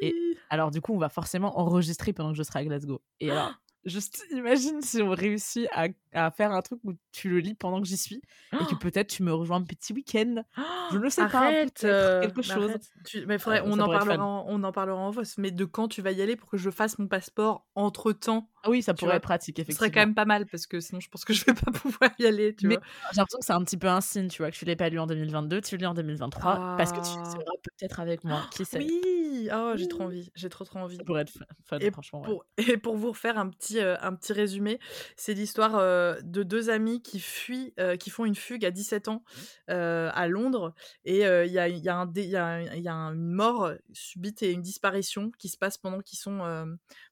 [0.50, 3.02] Alors du coup, on va forcément enregistrer pendant que je serai à Glasgow.
[3.20, 3.52] Et alors,
[3.86, 7.80] juste imagine si on réussit à, à faire un truc où tu le lis pendant
[7.82, 8.22] que j'y suis
[8.60, 10.44] et que peut-être tu me rejoins un petit week-end.
[10.92, 12.72] Je ne sais pas, Arrête, peut-être, euh, quelque chose.
[13.06, 15.36] Tu- mais faudrait, Euh, on, en parlera en, on en parlera en voice.
[15.38, 18.50] Mais de quand tu vas y aller pour que je fasse mon passeport entre temps
[18.59, 19.80] Ah oui, ça pourrait être pratique, Ce effectivement.
[19.88, 22.12] serait quand même pas mal parce que sinon je pense que je vais pas pouvoir
[22.20, 22.56] y aller.
[22.56, 22.78] Tu Mais
[23.12, 24.90] j'ai l'impression que c'est un petit peu un signe, tu vois, que tu l'aies pas
[24.90, 27.26] lu en 2022, tu le lis en 2023, parce que tu Ah.
[27.32, 28.80] seras peut-être avec moi, qui sait?
[28.80, 30.98] Oui, oh, j'ai trop envie, j'ai trop trop envie.
[30.98, 31.32] Ça pourrait être
[31.66, 32.22] fun, Et franchement.
[32.22, 32.28] ouais.
[32.28, 32.46] pour,
[32.76, 34.80] et pour vous refaire un petit, euh, un petit résumé,
[35.16, 39.08] c'est l'histoire euh, de deux amis qui fuient, euh, qui font une fugue à 17
[39.08, 39.24] ans
[39.70, 40.74] euh, à Londres.
[41.06, 44.62] Et il y, a, y, a y, a, y a une mort subite et une
[44.62, 46.40] disparition qui se passe pendant qu'ils sont,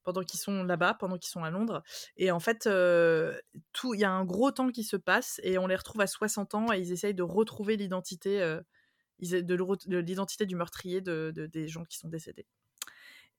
[0.08, 1.84] pendant qu'ils sont là-bas, pendant qu'ils sont à Londres.
[2.16, 3.38] Et en fait, euh,
[3.74, 6.08] tout, il y a un gros temps qui se passe et on les retrouve à
[6.08, 8.42] 60 ans et ils essayent de retrouver l'identité.
[8.42, 8.62] euh,
[9.20, 12.46] de, l'identité du meurtrier de, de- des gens qui sont décédés.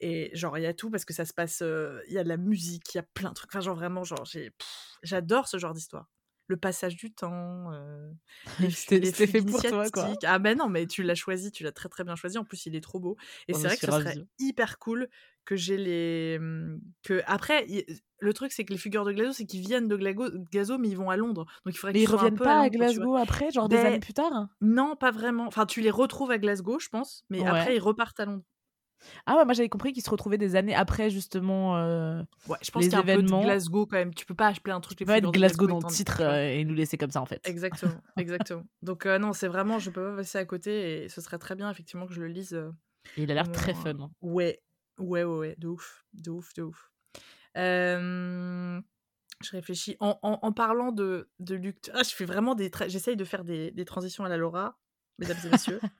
[0.01, 1.63] Et genre, il y a tout parce que ça se passe.
[1.63, 3.51] euh, Il y a de la musique, il y a plein de trucs.
[3.55, 4.25] Enfin, genre, vraiment, genre,
[5.03, 6.09] j'adore ce genre d'histoire.
[6.49, 8.11] Le passage du temps, euh,
[8.71, 10.17] C'était fait pour toi, quoi.
[10.25, 12.39] Ah ben non, mais tu l'as choisi, tu l'as très très bien choisi.
[12.39, 13.17] En plus, il est trop beau.
[13.49, 15.09] Et c'est vrai que ce serait hyper cool
[15.45, 16.37] que j'ai les.
[16.41, 17.67] hum, que après,
[18.21, 20.89] le truc c'est que les figures de Glazo, c'est qu'ils viennent de Glago- Gazo, mais
[20.89, 21.45] ils vont à Londres.
[21.67, 22.71] Donc il faudrait qu'ils un reviennent peu pas à.
[22.71, 24.49] Glasgow après, genre des années plus tard?
[24.61, 25.47] Non, pas vraiment.
[25.47, 28.45] Enfin, tu les retrouves à Glasgow, je pense, mais après ils repartent à Londres.
[29.27, 32.71] Ah ouais, moi j'avais compris qu'ils se retrouvaient des années après, justement, euh, Ouais, je
[32.71, 33.43] pense les qu'il y a un peu de.
[33.45, 34.15] Glasgow quand même.
[34.15, 36.21] Tu peux pas appeler un truc Tu peux être figures de Glasgow dans le titre
[36.23, 37.47] euh, et nous laisser comme ça, en fait.
[37.49, 38.65] Exactement, exactement.
[38.83, 41.55] Donc euh, non, c'est vraiment, je peux pas passer à côté et ce serait très
[41.55, 42.55] bien effectivement que je le lise.
[43.17, 43.95] Et il a l'air très fun.
[44.01, 44.11] hein.
[44.21, 44.61] Ouais,
[44.99, 46.91] ouais, ouais, ouais, de ouf, de ouf, de ouf.
[49.41, 49.97] Je réfléchis.
[50.01, 53.25] En, en, en parlant de, de lecture, ah, je fais vraiment des, tra- j'essaye de
[53.25, 54.79] faire des, des transitions à la Laura,
[55.19, 55.81] mesdames et messieurs.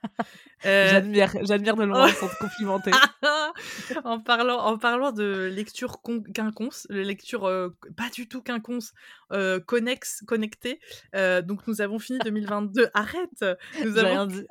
[0.67, 2.91] Euh, J'admire, j'admire de loin sans te complimenter.
[4.05, 8.93] en parlant en parlant de lecture con- quinconce, lecture euh, pas du tout quinconce,
[9.33, 10.81] euh, connexe, connectée.
[11.15, 12.89] euh, donc nous avons fini 2022.
[12.95, 13.45] Arrête.
[13.85, 14.45] Nous J'ai avons dit.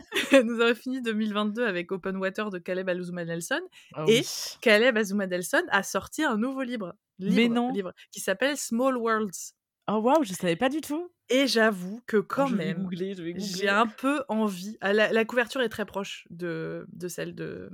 [0.45, 3.59] nous avons fini 2022 avec Open Water de Caleb Aluzuma Nelson.
[3.93, 4.27] Ah Et oui.
[4.61, 7.73] Caleb Azuma Nelson a sorti un nouveau livre, livre, Mais non.
[7.73, 9.55] livre qui s'appelle Small Worlds.
[9.89, 11.11] Oh waouh, je savais pas du tout.
[11.29, 13.45] Et j'avoue que quand je vais même, googler, je vais googler.
[13.47, 14.77] j'ai un peu envie.
[14.81, 17.69] ah, La, la couverture est très proche de, de celle de,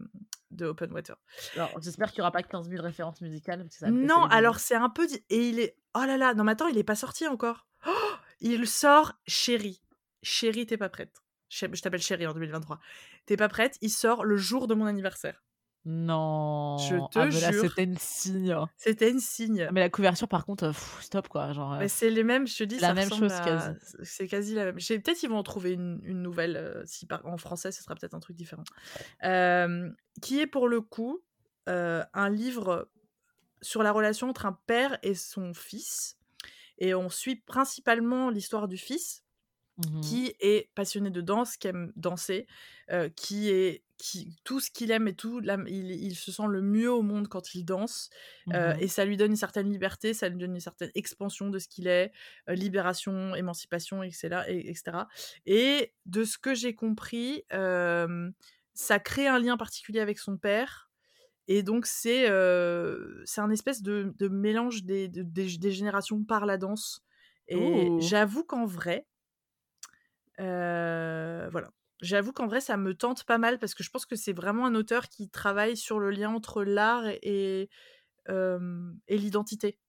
[0.51, 1.15] de Open Water.
[1.55, 3.65] Alors, j'espère qu'il y aura pas 15 000 références musicales.
[3.69, 5.07] ça Non, alors c'est un peu.
[5.29, 5.77] Et il est.
[5.95, 7.67] Oh là là, non, mais attends, il est pas sorti encore.
[7.87, 7.91] Oh,
[8.41, 9.81] il sort, chérie.
[10.23, 11.13] Chérie, t'es pas prête.
[11.49, 12.79] Je t'appelle chérie en 2023.
[13.27, 15.43] T'es pas prête Il sort le jour de mon anniversaire.
[15.85, 16.77] Non.
[16.77, 17.63] Je te ah, mais là, jure.
[17.63, 18.55] c'était une signe.
[18.77, 19.67] C'était une signe.
[19.73, 21.51] Mais la couverture, par contre, euh, pff, stop quoi.
[21.51, 23.69] Genre, euh, Mais c'est les mêmes, je te dis, la ça même chose, à- quasi.
[24.03, 24.79] C'est quasi la même.
[24.79, 26.55] J'ai- Peut-être ils vont en trouver une, une nouvelle.
[26.55, 28.63] euh, si par- En français, ce sera peut-être un truc différent.
[29.23, 29.89] Euh,
[30.21, 31.21] qui est pour le coup
[31.69, 32.89] euh, un livre
[33.61, 36.17] sur la relation entre un père et son fils.
[36.77, 39.23] Et on suit principalement l'histoire du fils,
[39.77, 40.01] mhm.
[40.01, 42.47] qui est passionné de danse, qui aime danser,
[42.91, 46.61] euh, qui est qui tout ce qu'il aime et tout, il, il se sent le
[46.61, 48.09] mieux au monde quand il danse,
[48.53, 48.79] euh, Mhm.
[48.79, 51.67] et ça lui donne une certaine liberté, ça lui donne une certaine expansion de ce
[51.69, 52.11] qu'il est,
[52.49, 55.07] euh, libération, émancipation, etc., et, etc.
[55.45, 58.29] Et de ce que j'ai compris, euh,
[58.73, 60.89] ça crée un lien particulier avec son père.
[61.47, 62.25] Et donc, c'est
[63.25, 67.01] c'est un espèce de, de mélange des, de- des, des générations par la danse.
[67.47, 69.07] Et j'avoue qu'en vrai,
[70.37, 71.71] voilà.
[72.03, 74.67] J'avoue qu'en vrai, ça me tente pas mal parce que je pense que c'est vraiment
[74.67, 77.69] un auteur qui travaille sur le lien entre l'art et,
[78.29, 79.79] euh, l'identité.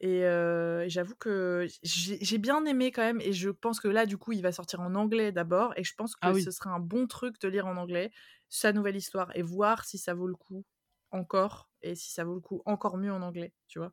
[0.00, 3.20] Et, euh, j'avoue que j'ai bien aimé quand même.
[3.20, 5.72] Et je pense que là, du coup, il va sortir en anglais d'abord.
[5.76, 6.48] Et je pense que Ah oui.
[6.48, 8.12] ce serait un bon truc de lire en anglais
[8.48, 10.64] sa nouvelle histoire et voir si ça vaut le coup
[11.10, 13.92] encore et si ça vaut le coup encore mieux en anglais, tu vois?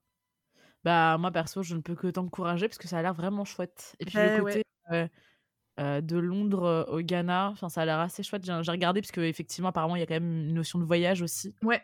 [0.84, 3.96] Bah, moi, perso, je ne peux que t'encourager parce que ça a l'air vraiment chouette.
[4.00, 4.62] Et puis, Ben le ouais.
[4.62, 5.08] côté euh,
[5.80, 8.46] euh, de Londres euh, au Ghana, enfin, ça a l'air assez chouette.
[8.46, 11.54] J'ai regardé parce qu'effectivement, apparemment, il y a quand même une notion de voyage aussi.
[11.64, 11.82] Ouais.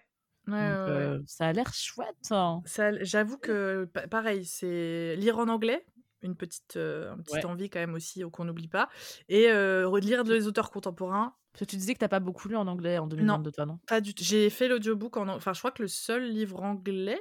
[0.47, 0.99] Ouais, Donc, ouais, ouais.
[1.01, 2.31] euh, ça a l'air chouette.
[2.31, 2.61] hein.
[3.01, 5.85] J'avoue que pa- pareil, c'est lire en anglais,
[6.23, 7.45] une petite, euh, une petite Ouais.
[7.45, 8.89] envie quand même aussi qu'on n'oublie pas,
[9.29, 11.35] et euh, relire les auteurs contemporains.
[11.53, 13.77] Parce que tu disais que t'as pas beaucoup lu en anglais en 2022, toi, non?
[13.87, 14.23] Pas du tout.
[14.23, 17.19] J'ai fait l'audiobook en, enfin, je crois que le seul livre anglais,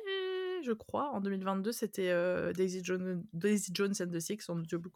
[0.64, 4.94] je crois, en 2022, c'était euh, Daisy Jones, Daisy Jones and the Six en audiobook.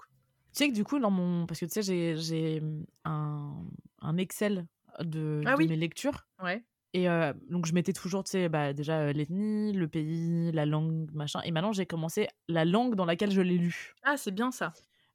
[0.55, 1.47] Tu sais que du coup, dans mon.
[1.47, 2.63] Parce que tu sais, j'ai- j'ai
[3.05, 3.65] un,
[4.01, 4.67] un Excel
[5.01, 5.67] de, Ah de oui.
[5.67, 6.27] mes lectures.
[6.41, 6.65] Ouais.
[6.93, 10.65] Et euh, donc, je mettais toujours, tu sais, bah, déjà euh, l'ethnie, le pays, la
[10.65, 11.41] langue, machin.
[11.45, 13.95] Et maintenant, j'ai commencé la langue dans laquelle je l'ai lu.
[14.03, 14.73] Ah, c'est bien ça.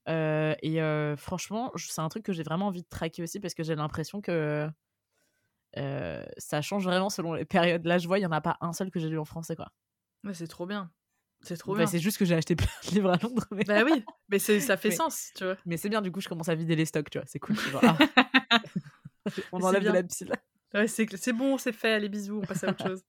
[0.10, 0.80] Euh, et
[1.18, 4.20] franchement, c'est un truc que j'ai vraiment envie de traquer aussi parce que j'ai l'impression
[4.22, 4.70] que
[6.38, 7.86] ça change vraiment selon les périodes.
[7.86, 9.56] Là, je vois, il n'y en a pas un seul que j'ai lu en français,
[9.56, 9.72] quoi.
[10.24, 10.92] Ouais, c'est trop bien.
[11.42, 11.88] C'est trop Bah, bien.
[11.88, 13.46] c'est juste que j'ai acheté plein de livres à Londres.
[13.52, 15.56] Mais, Bah oui, mais ça fait Mais- sens, tu vois.
[15.66, 17.26] mais c'est bien, du coup, je commence à vider les stocks, tu vois.
[17.28, 17.56] C'est cool.
[17.72, 18.60] genre, ah.
[19.52, 20.32] On enlève de la pile.
[20.74, 23.04] Ouais, c'est bon, c'est fait, allez, bisous, on passe à autre chose.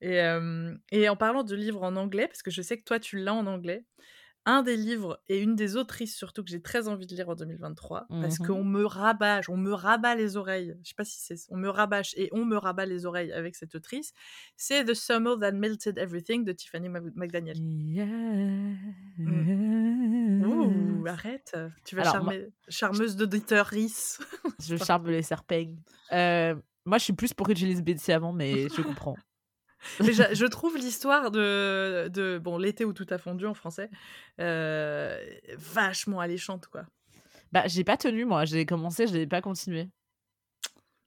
[0.00, 2.98] Et, euh, et en parlant de livres en anglais, parce que je sais que toi,
[2.98, 3.84] tu l'as en anglais,
[4.50, 7.34] un des livres et une des autrices surtout que j'ai très envie de lire en
[7.34, 8.46] 2023, parce Mhm.
[8.46, 11.36] qu'on me rabâche, on me rabat les oreilles, je sais pas si c'est...
[11.50, 14.12] On me rabâche et on me rabat les oreilles avec cette autrice,
[14.56, 17.56] c'est The Summer That Melted Everything de Tiffany McDaniel.
[20.46, 22.48] Ouh, arrête, tu vas Alors, charmer...
[22.68, 24.18] charmeuse d'auditeurs Rhys.
[24.60, 25.74] Je charme les serpents.
[26.12, 29.16] Euh, moi, je suis plus pour que j'utilise Betsy avant, mais je comprends.
[30.00, 33.90] Mais je, je trouve l'histoire de, de bon l'été où tout a fondu en français
[34.40, 35.18] euh,
[35.56, 36.84] vachement alléchante quoi.
[37.52, 38.44] Bah, j'ai pas tenu, moi.
[38.44, 39.88] J'ai commencé, je n'ai pas continué.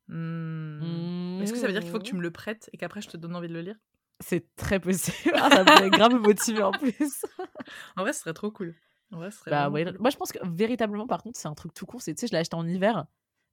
[0.07, 1.41] Hmm.
[1.41, 3.07] Est-ce que ça veut dire qu'il faut que tu me le prêtes et qu'après je
[3.09, 3.75] te donne envie de le lire?
[4.19, 5.33] C'est très possible.
[5.35, 7.25] Ah, ça me grave me motiver en plus.
[7.95, 8.75] En vrai, ce serait trop cool.
[9.11, 9.85] En vrai, ce serait Bah, vraiment ouais.
[9.85, 9.97] cool.
[10.01, 12.01] Moi, je pense que véritablement, par contre, c'est un truc tout court.
[12.01, 13.05] C'est, tu sais, je l'ai acheté en hiver.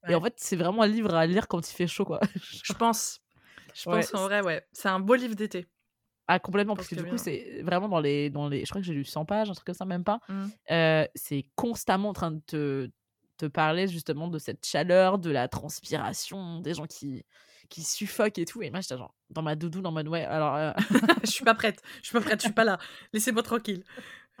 [0.09, 2.19] Et en fait, c'est vraiment un livre à lire quand il fait chaud, quoi.
[2.35, 3.21] Je pense.
[3.73, 4.65] Je Ouais, pense qu'en vrai, ouais.
[4.71, 5.67] C'est un beau livre d'été.
[6.27, 7.17] Ah, complètement, parce que du coup, bien.
[7.17, 8.63] c'est vraiment dans les, dans les.
[8.63, 10.19] Je crois que j'ai lu 100 pages, un truc comme ça, même pas.
[10.29, 10.45] Mm.
[10.71, 12.89] Euh, c'est constamment en train de te,
[13.37, 17.25] te parler justement de cette chaleur, de la transpiration, des gens qui,
[17.69, 18.61] qui suffoquent et tout.
[18.61, 20.71] Et moi, j'étais genre dans ma doudou, en mode ouais, alors euh,
[21.23, 21.81] je suis pas prête.
[22.01, 22.39] Je suis pas prête.
[22.39, 22.77] Je suis pas là.
[23.13, 23.83] Laissez-moi tranquille.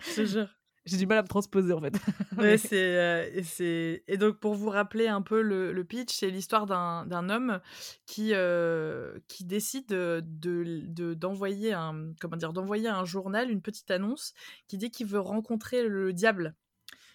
[0.01, 0.47] Je te jure.
[0.85, 1.93] J'ai du mal à me transposer en fait.
[2.37, 4.03] Ouais, c'est, euh, et, c'est...
[4.07, 7.59] et donc, pour vous rappeler un peu le, le pitch, c'est l'histoire d'un, d'un homme
[8.05, 13.61] qui, euh, qui décide de, de- de- d'envoyer, un, comment dire, d'envoyer un journal une
[13.61, 14.33] petite annonce
[14.67, 16.55] qui dit qu'il veut rencontrer le diable.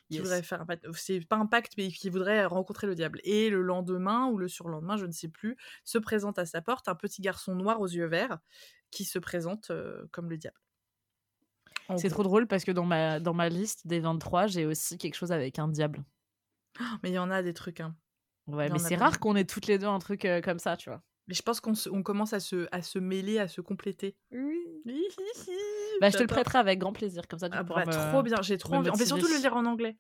[0.09, 0.22] Qui Yes.
[0.22, 3.20] voudrait faire un pacte, c'est pas un pacte, mais qui voudrait rencontrer le diable.
[3.24, 6.87] Et le lendemain ou le surlendemain, je ne sais plus, se présente à sa porte
[6.87, 8.38] un petit garçon noir aux yeux verts
[8.92, 10.57] qui se présente euh, comme le diable.
[11.88, 14.99] En C'est trop drôle parce que dans ma, dans ma liste des 23, j'ai aussi
[14.99, 16.05] quelque chose avec un diable.
[17.03, 17.96] Mais il y en a des trucs, hein.
[18.46, 20.77] Ouais, mais en c'est rare qu'on ait toutes les deux un truc euh, comme ça,
[20.77, 21.03] tu vois.
[21.27, 24.14] Mais je pense qu'on on commence à se, à se mêler, à se compléter.
[24.31, 24.57] Oui.
[26.01, 28.11] Bah, je te le prêterai avec grand plaisir, comme ça tu Ah pourras bah, me-
[28.11, 28.90] trop bien, j'ai trop envie.
[28.90, 29.96] On fait surtout le lire en anglais.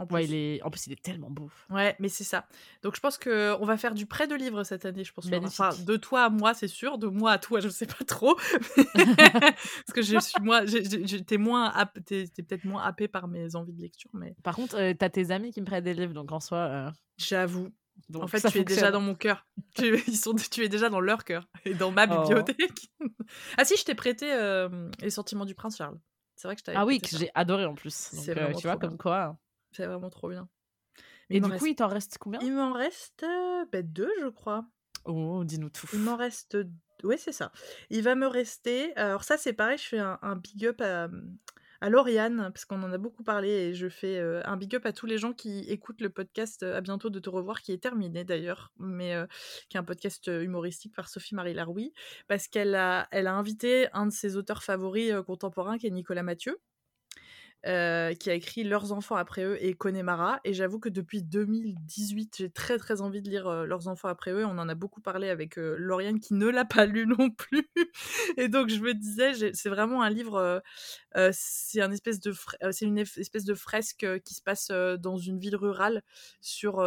[0.00, 0.14] En plus.
[0.14, 0.62] Ouais, il est...
[0.62, 1.50] En plus, il est tellement beau.
[1.70, 2.46] Ouais, mais c'est ça.
[2.82, 5.26] Donc je pense que on va faire du prêt de livres cette année, je pense.
[5.42, 6.98] Enfin, de toi à moi, c'est sûr.
[6.98, 8.36] De moi à toi, je sais pas trop.
[8.96, 10.62] Parce que je suis moi,
[11.26, 11.72] t'es moins,
[12.06, 15.08] t'es, t'es peut-être moins happé par mes envies de lecture, mais Par contre, euh, t'as
[15.10, 16.58] tes amis qui me prêtent des livres, donc en soi.
[16.58, 17.70] euh, j'avoue.
[18.08, 19.46] donc En fait, tu es déjà dans mon cœur.
[19.76, 22.20] tu, ils sont, tu es déjà dans leur cœur et dans ma Oh.
[22.22, 22.90] bibliothèque.
[23.56, 25.98] ah si, je t'ai prêté euh, Les Sentiments du Prince Charles.
[26.36, 27.18] C'est vrai que je t'avais Ah oui, que ça.
[27.18, 28.14] j'ai adoré en plus.
[28.14, 28.88] Donc, C'est euh, tu vois, bien.
[28.88, 29.36] comme quoi.
[29.78, 30.48] C'est vraiment trop bien.
[31.30, 32.40] Et Il du coup, il t'en reste combien?
[32.40, 34.66] Il m'en reste euh, ben, deux, je crois.
[35.04, 35.86] Oh, dis-nous tout.
[35.92, 36.58] Il m'en reste.
[37.04, 37.52] Oui, c'est ça.
[37.90, 38.92] Il va me rester.
[38.96, 41.08] Alors, ça, c'est pareil, je fais un, un big up à,
[41.80, 44.84] à Lauriane, parce qu'on en a beaucoup parlé, et je fais euh, un big up
[44.84, 47.70] à tous les gens qui écoutent le podcast euh, À bientôt de te revoir, qui
[47.70, 49.28] est terminé d'ailleurs, mais euh,
[49.68, 51.94] qui est un podcast humoristique par Sophie-Marie Laroui,
[52.26, 56.24] parce qu'elle a, elle a invité un de ses auteurs favoris contemporains, qui est Nicolas
[56.24, 56.58] Mathieu.
[57.66, 60.38] Euh, qui a écrit Leurs enfants après eux et Connemara.
[60.44, 64.30] Et j'avoue que depuis 2018, j'ai très très envie de lire euh, Leurs enfants après
[64.30, 64.44] eux.
[64.44, 67.68] On en a beaucoup parlé avec euh, Lauriane qui ne l'a pas lu non plus.
[68.36, 70.62] et donc je me disais, c'est vraiment un livre.
[71.16, 76.02] euh, c'est une espèce de fresque qui se passe dans une ville rurale
[76.40, 76.80] sur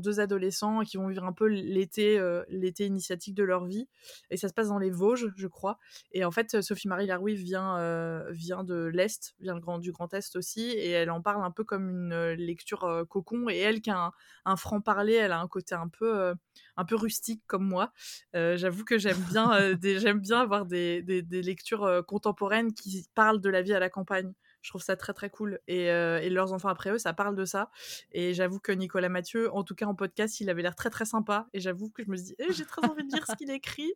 [0.00, 3.88] deux adolescents qui vont vivre un peu l'été l'été initiatique de leur vie.
[4.30, 5.78] Et ça se passe dans les Vosges, je crois.
[6.12, 10.90] Et en fait, Sophie-Marie Laroui vient, vient de l'Est, vient du Grand Est aussi, et
[10.90, 13.48] elle en parle un peu comme une euh, lecture euh, cocon.
[13.48, 14.12] Et elle, qui a un,
[14.44, 16.34] un franc-parler, elle a un côté un peu, euh,
[16.76, 17.92] un peu rustique comme moi.
[18.34, 19.50] J'avoue que j'aime bien,
[19.82, 23.90] j'aime bien avoir des, des, des lectures contemporaines qui parlent de la vie à la
[23.90, 24.32] campagne.
[24.60, 25.60] Je trouve ça très très cool.
[25.68, 27.70] Et, euh, et leurs enfants après eux, ça parle de ça.
[28.10, 31.04] Et j'avoue que Nicolas Mathieu, en tout cas en podcast, il avait l'air très très
[31.04, 31.46] sympa.
[31.52, 33.92] Et j'avoue que je me dis, eh, j'ai très envie de lire ce qu'il écrit.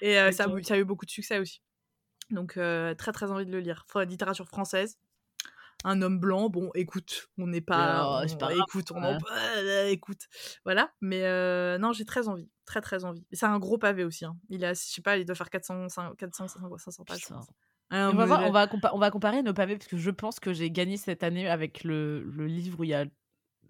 [0.00, 1.60] Et euh, ça, a, eu- ça a eu beaucoup de succès aussi.
[2.30, 3.84] Donc euh, très très envie de le lire.
[4.06, 4.98] Littérature française.
[5.84, 9.14] Un homme blanc, bon, écoute, on n'est pas, Oh, on- pas écoute, on ouais.
[9.14, 10.22] en, euh, écoute,
[10.64, 10.92] voilà.
[11.00, 13.24] Mais euh, non, j'ai très envie, très très envie.
[13.32, 14.24] C'est un gros pavé aussi.
[14.24, 14.36] hein.
[14.48, 15.86] Il a, je sais pas, il doit faire 400,
[16.18, 17.18] 400, 500, 500 pages.
[17.20, 17.36] je Putain.
[17.36, 17.46] pense.
[17.90, 20.40] On, va voir, on, va compa- on va comparer nos pavés parce que je pense
[20.40, 23.06] que j'ai gagné cette année avec le, le livre où il y a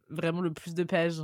[0.08, 1.22] vraiment le plus de pages.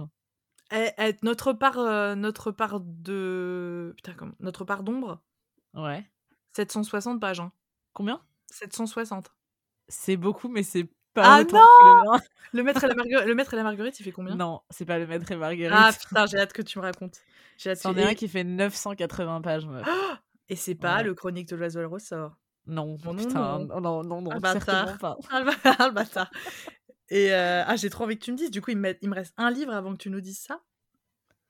[0.70, 3.94] Eh, eh, notre part, euh, notre part de.
[3.96, 5.20] Putain, comment Notre part d'ombre?
[5.72, 6.04] Ouais.
[6.52, 7.40] 760 pages.
[7.40, 7.52] Hein.
[7.94, 8.20] Combien?
[8.50, 9.34] 760.
[9.88, 12.22] C'est beaucoup, mais c'est pas Ah autant que
[12.56, 14.34] le maître, et la Marguerite, le maître et la Marguerite, il fait combien?
[14.34, 15.72] Non, c'est pas le maître et Marguerite.
[15.74, 17.20] Ah putain, j'ai hâte que tu me racontes.
[17.58, 19.86] J'ai hâte C'en est un qui fait 980 pages, meuf.
[20.48, 21.04] et c'est pas Ouais.
[21.04, 22.36] le chronique de l'oiseau et le ressort.
[22.66, 23.66] Non, non, putain, non.
[23.66, 25.18] non, non, non, non, Ah, certainement pas.
[25.30, 26.30] Ah le bâtard, ah.
[27.10, 28.50] Et euh, ah, j'ai trop envie que tu me dises.
[28.50, 30.60] Du coup, il me, il me reste un livre avant que tu nous dises ça?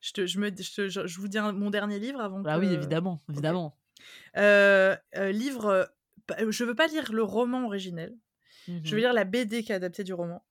[0.00, 2.56] Je, te, je, me, je, je- je vous dis un- mon dernier livre avant Bah
[2.56, 2.60] que...
[2.60, 3.78] oui, évidemment, évidemment.
[4.36, 5.88] Euh, euh, livre...
[6.48, 8.16] Je veux pas lire le roman originel.
[8.66, 8.82] Je Mhm.
[8.92, 10.44] veux lire la BD qui est adaptée du roman.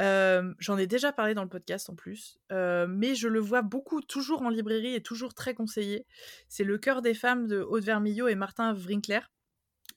[0.00, 3.62] Euh, J'en ai déjà parlé dans le podcast en plus, Euh, mais je le vois
[3.62, 6.06] beaucoup, toujours en librairie et toujours très conseillé.
[6.48, 9.20] C'est Le cœur des femmes de Aude Vermillot et Martin Winkler.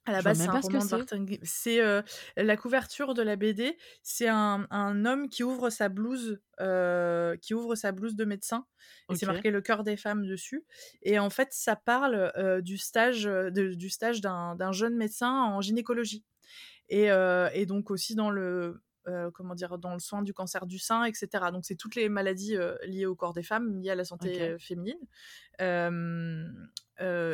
[0.05, 0.89] À la base, c'est un pas ce que roman de
[1.43, 1.81] c'est.
[1.81, 2.01] Euh,
[2.35, 3.77] la couverture de la BD.
[4.01, 8.65] C'est un, un homme qui ouvre sa blouse, euh, qui ouvre sa blouse de médecin.
[9.09, 10.65] Et c'est marqué le cœur des femmes dessus.
[11.03, 15.31] Et en fait, ça parle euh, du stage, de- du stage d'un d'un jeune médecin
[15.31, 16.25] en gynécologie.
[16.89, 17.05] Et,
[17.53, 21.03] et donc aussi dans le, euh, comment dire, dans le soin du cancer du sein,
[21.05, 21.51] etc.
[21.51, 24.29] Donc c'est toutes les maladies euh, liées au corps des femmes, liées à la santé
[24.51, 24.99] euh, féminine.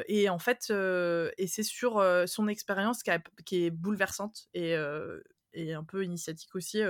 [0.07, 0.71] Et en fait,
[1.37, 4.75] et c'est sur son expérience qui, a- qui est bouleversante et,
[5.53, 6.81] et un peu initiatique aussi.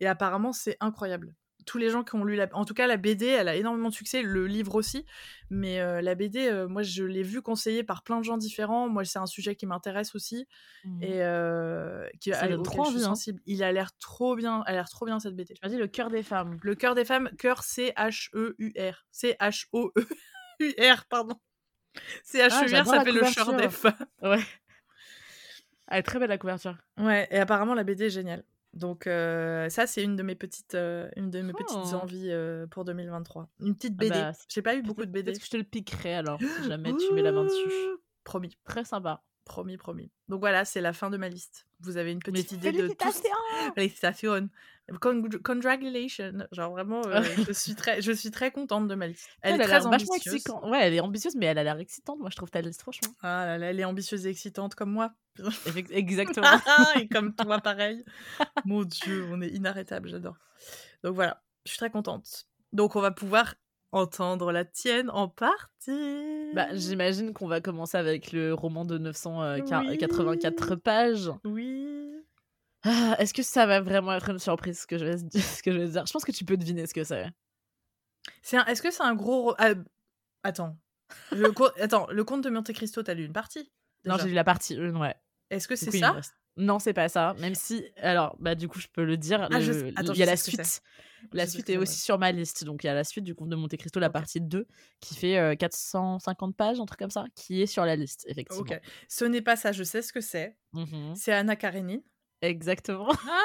[0.00, 1.34] et apparemment, c'est incroyable.
[1.66, 2.48] Tous les gens qui ont lu la...
[2.52, 5.04] En tout cas, la BD, elle a énormément de succès, le livre aussi.
[5.50, 8.88] Mais euh, la BD, euh, moi, je l'ai vu conseillé par plein de gens différents.
[8.88, 10.46] Moi, c'est un sujet qui m'intéresse aussi.
[10.84, 11.02] Mhm.
[11.02, 12.98] Et euh, qui, donne auquel trop hein.
[12.98, 13.40] sensible.
[13.46, 14.62] Il a l'air trop bien.
[14.66, 15.54] Elle a l'air trop bien, cette BD.
[15.66, 16.56] Dit le cœur des femmes.
[16.62, 19.06] Le cœur des femmes, cœur C-H-E-U-R.
[19.10, 21.34] C-H-O-E-U-R, pardon.
[22.24, 24.06] C-H-E-U-R, Ah, ça fait le chœur des femmes.
[24.22, 24.42] Ouais.
[25.88, 26.76] Elle est très belle la couverture.
[26.98, 28.44] Ouais, et apparemment, la BD est géniale.
[28.76, 31.96] Donc, euh, ça, c'est une de mes petites, euh, une de mes petites Oh.
[32.02, 33.48] envies euh, pour 2023.
[33.60, 34.10] Une petite Ah BD.
[34.10, 35.24] bah, J'ai pas eu beaucoup de BD.
[35.24, 37.70] peut-être que je te le piquerai alors, si jamais tu mets la main dessus.
[38.22, 39.22] Promis, Très sympa.
[39.46, 40.10] Promis, promis.
[40.28, 41.66] Donc voilà, c'est la fin de ma liste.
[41.80, 42.94] Vous avez une petite idée de tout.
[42.98, 43.30] félicitations
[43.74, 44.48] Félicitations.
[45.00, 46.46] Congr- Congratulations.
[46.52, 49.28] Genre vraiment, euh, je suis très, je suis très contente de ma liste.
[49.40, 50.44] Elle, Elle est très ambitieuse.
[50.64, 52.18] Ouais, elle est ambitieuse, mais elle a l'air excitante.
[52.18, 53.14] Moi, je trouve ta liste, franchement.
[53.22, 55.12] Ah là là, elle est ambitieuse et excitante comme moi.
[55.90, 56.46] Exactement.
[56.96, 58.04] et comme toi, pareil.
[58.64, 60.36] Mon Dieu, on est inarrêtable, j'adore.
[61.04, 62.46] Donc voilà, je suis très contente.
[62.72, 63.54] Donc on va pouvoir
[63.96, 66.50] entendre la tienne en partie.
[66.54, 70.76] bah, j'imagine qu'on va commencer avec le roman de 984 Oui.
[70.80, 71.30] pages.
[71.44, 71.92] oui.
[72.84, 75.72] Ah, Est-ce que ça va vraiment être une surprise ce que je vais, ce que
[75.72, 76.06] je vais dire?
[76.06, 77.26] Je pense que tu peux deviner ce que c'est.
[78.52, 79.42] Est-ce que c'est un gros.
[79.42, 79.70] ro- ah,
[80.44, 80.76] attends.
[81.32, 83.70] Le Attends, le conte de Monte Cristo, t'as lu une partie
[84.04, 85.14] Non, j'ai lu la partie 1, ouais.
[85.50, 86.12] Est-ce que c'est ça?
[86.12, 87.34] reste- Non, c'est pas ça.
[87.38, 89.46] Même si, alors, bah du coup, je peux le dire.
[89.52, 90.80] Ah, le- attends, il y a la suite.
[91.32, 92.64] La suite est aussi sur ma liste.
[92.64, 94.66] Donc, il y a la suite du conte de Monte Cristo, la partie 2,
[95.00, 98.60] qui fait euh, 450 pages, un truc comme ça, qui est sur la liste, effectivement.
[98.62, 98.80] Ok.
[99.08, 100.56] Ce n'est pas ça, je sais ce que c'est.
[100.72, 101.14] Mhm.
[101.16, 102.00] C'est Anna Karenine.
[102.42, 103.08] Exactement.
[103.10, 103.42] Ah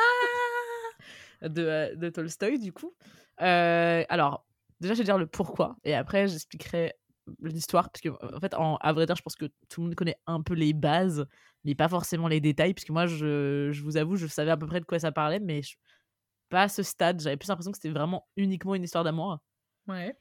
[1.49, 2.93] de, euh, de Tolstoï, du coup.
[3.41, 4.45] Euh, alors,
[4.79, 6.93] déjà, je vais dire le pourquoi, et après, j'expliquerai
[7.41, 9.95] l'histoire, parce que, en fait, en, à vrai dire, je pense que tout le monde
[9.95, 11.25] connaît un peu les bases,
[11.63, 14.67] mais pas forcément les détails, puisque moi, je, je vous avoue, je savais à peu
[14.67, 15.75] près de quoi ça parlait, mais je-
[16.49, 17.21] pas à ce stade.
[17.21, 19.39] J'avais plus l'impression que c'était vraiment uniquement une histoire d'amour.
[19.87, 20.15] Ouais.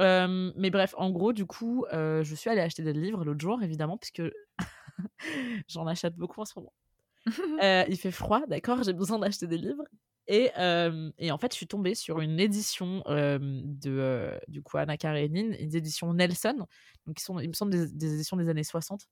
[0.00, 3.40] Euh, mais bref, en gros, du coup, euh, je suis allée acheter des livres l'autre
[3.40, 4.22] jour, évidemment, puisque
[5.68, 6.72] j'en achète beaucoup en ce moment.
[7.62, 9.84] Euh, il fait froid, d'accord, j'ai besoin d'acheter des livres.
[10.28, 14.62] Et, euh, et en fait, je suis tombée sur une édition euh, de, euh, du
[14.62, 16.66] coup, Anna Karenine, une édition Nelson,
[17.06, 19.08] donc qui sont, il me semble, des, des éditions des années 60,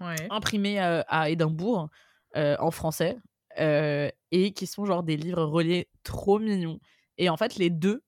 [0.00, 0.26] ouais.
[0.30, 1.90] imprimées à Édimbourg,
[2.34, 3.18] en français,
[3.58, 6.80] et qui sont genre des livres reliés trop mignons.
[7.18, 8.02] Et en fait, les deux,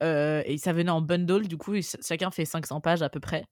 [0.00, 3.44] et ça venait en bundle, du coup, ch- chacun fait 500 pages à peu près.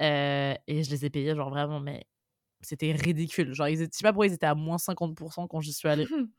[0.00, 2.04] Et je les ai payés, genre vraiment, mais
[2.60, 3.54] c'était ridicule.
[3.54, 5.88] Genre, ils étaient, je sais pas pourquoi ils étaient à moins 50% quand j'y suis
[5.88, 6.06] allée.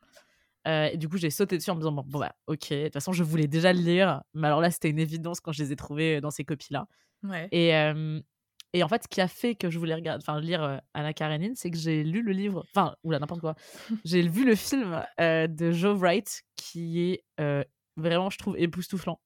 [0.66, 2.84] Euh, et du coup, j'ai sauté dessus en me disant, bon, bon, bah, ok, de
[2.84, 5.62] toute façon, je voulais déjà le lire, mais alors là, c'était une évidence quand je
[5.62, 6.86] les ai trouvés dans ces copies-là.
[7.22, 7.48] ouais.
[7.52, 8.20] Et, euh,
[8.74, 11.14] et en fait, ce qui a fait que je voulais regarder, enfin, lire euh, Anna
[11.14, 13.54] Karenine, c'est que j'ai lu le livre, enfin, oula, n'importe quoi.
[14.04, 17.64] j'ai vu le film euh, de Joe Wright, qui est euh,
[17.96, 19.20] vraiment, je trouve, époustouflant.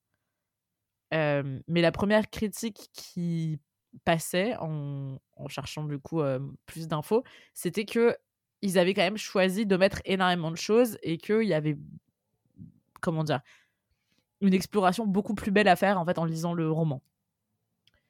[1.12, 3.58] Euh, mais la première critique qui
[4.04, 7.22] passait en, en cherchant du coup euh, plus d'infos,
[7.52, 8.16] c'était que
[8.62, 11.76] ils avaient quand même choisi de mettre énormément de choses et qu'il y avait,
[13.00, 13.40] comment dire,
[14.40, 17.02] une exploration beaucoup plus belle à faire en fait en lisant le roman.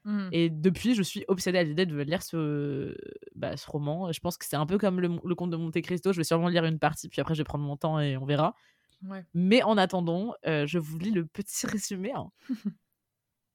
[0.04, 0.28] Mhm.
[0.32, 2.96] Et depuis, je suis obsédée à l'idée de lire ce,
[3.36, 4.10] bah, ce roman.
[4.10, 6.12] Je pense que c'est un peu comme le, le conte de Monte Cristo.
[6.12, 8.24] Je vais sûrement lire une partie, puis après, je vais prendre mon temps et on
[8.24, 8.54] verra.
[9.08, 9.24] Ouais.
[9.34, 12.12] Mais en attendant, euh, je vous lis le petit résumé.
[12.14, 12.30] hein.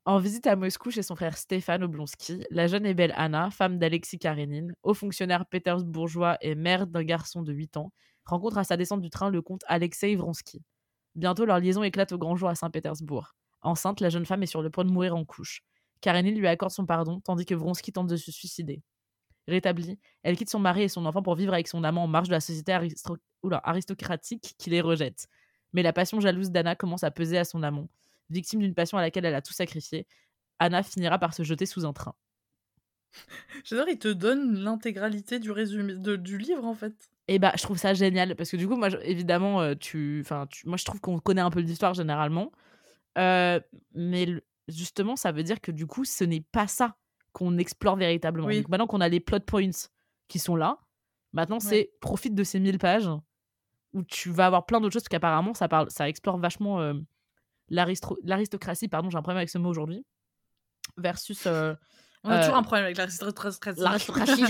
[0.07, 3.77] En visite à Moscou chez son frère Stéphane Oblonsky, la jeune et belle Anna, femme
[3.77, 7.91] d'Alexis Karénine, haut fonctionnaire pétersbourgeois et mère d'un garçon de 8 ans,
[8.23, 10.63] rencontre à sa descente du train le comte Alexei Vronsky.
[11.15, 13.35] Bientôt, leur liaison éclate au grand jour à Saint-Pétersbourg.
[13.61, 15.59] Enceinte, la jeune femme est sur le point de mourir en couche.
[15.99, 18.81] Karénine lui accorde son pardon, tandis que Vronsky tente de se suicider.
[19.45, 22.29] Rétablie, elle quitte son mari et son enfant pour vivre avec son amant en marge
[22.29, 22.71] de la société
[23.61, 25.27] aristocratique qui les rejette.
[25.73, 27.89] Mais la passion jalouse d'Anna commence à peser à son amant.
[28.29, 30.05] Victime d'une passion à laquelle elle a tout sacrifié,
[30.59, 32.15] Anna finira par se jeter sous un train.
[33.63, 36.93] J'adore, il te donne l'intégralité du résumé du livre en fait.
[37.29, 40.21] Et eh bah, je trouve ça génial parce que du coup, moi, évidemment, euh, tu,
[40.21, 42.53] enfin, moi, je trouve qu'on connaît un peu l'histoire généralement,
[43.17, 43.59] euh,
[43.93, 44.27] mais
[44.69, 46.95] justement, ça veut dire que du coup, ce n'est pas ça
[47.33, 48.47] qu'on explore véritablement.
[48.47, 49.89] Donc, maintenant qu'on a les plot points
[50.29, 50.79] qui sont là,
[51.33, 53.09] maintenant, c'est profite de ces 1000 pages
[53.93, 56.93] où tu vas avoir plein d'autres choses parce qu'apparemment, ça parle, ça explore vachement euh,
[57.69, 58.87] l'aristocratie.
[58.87, 60.05] Pardon, j'ai un problème avec ce mot aujourd'hui.
[60.97, 61.47] Versus
[62.23, 64.43] on a toujours un problème avec l'aristocratie.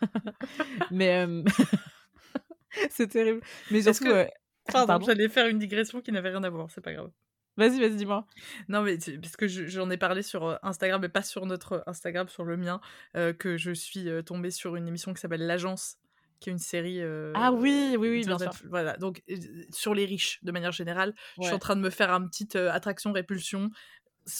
[0.90, 1.26] mais
[2.90, 3.40] c'est terrible.
[3.70, 4.28] Mais surtout, que...
[4.72, 7.10] Pardon, j'allais faire une digression qui n'avait rien à voir, c'est pas grave.
[7.56, 8.26] Vas-y, vas-y, dis-moi.
[8.68, 12.44] Non, mais parce que j'en ai parlé sur Instagram, mais pas sur notre Instagram, sur
[12.44, 12.80] le mien,
[13.14, 15.98] que je suis tombée sur une émission qui s'appelle L'Agence,
[16.40, 17.00] qui est une série.
[17.34, 18.52] ah oui, oui, oui, bien sûr.
[18.68, 19.22] Voilà, donc
[19.70, 21.14] sur les riches, de manière générale.
[21.38, 23.70] Je suis en train de me faire une petite attraction-répulsion.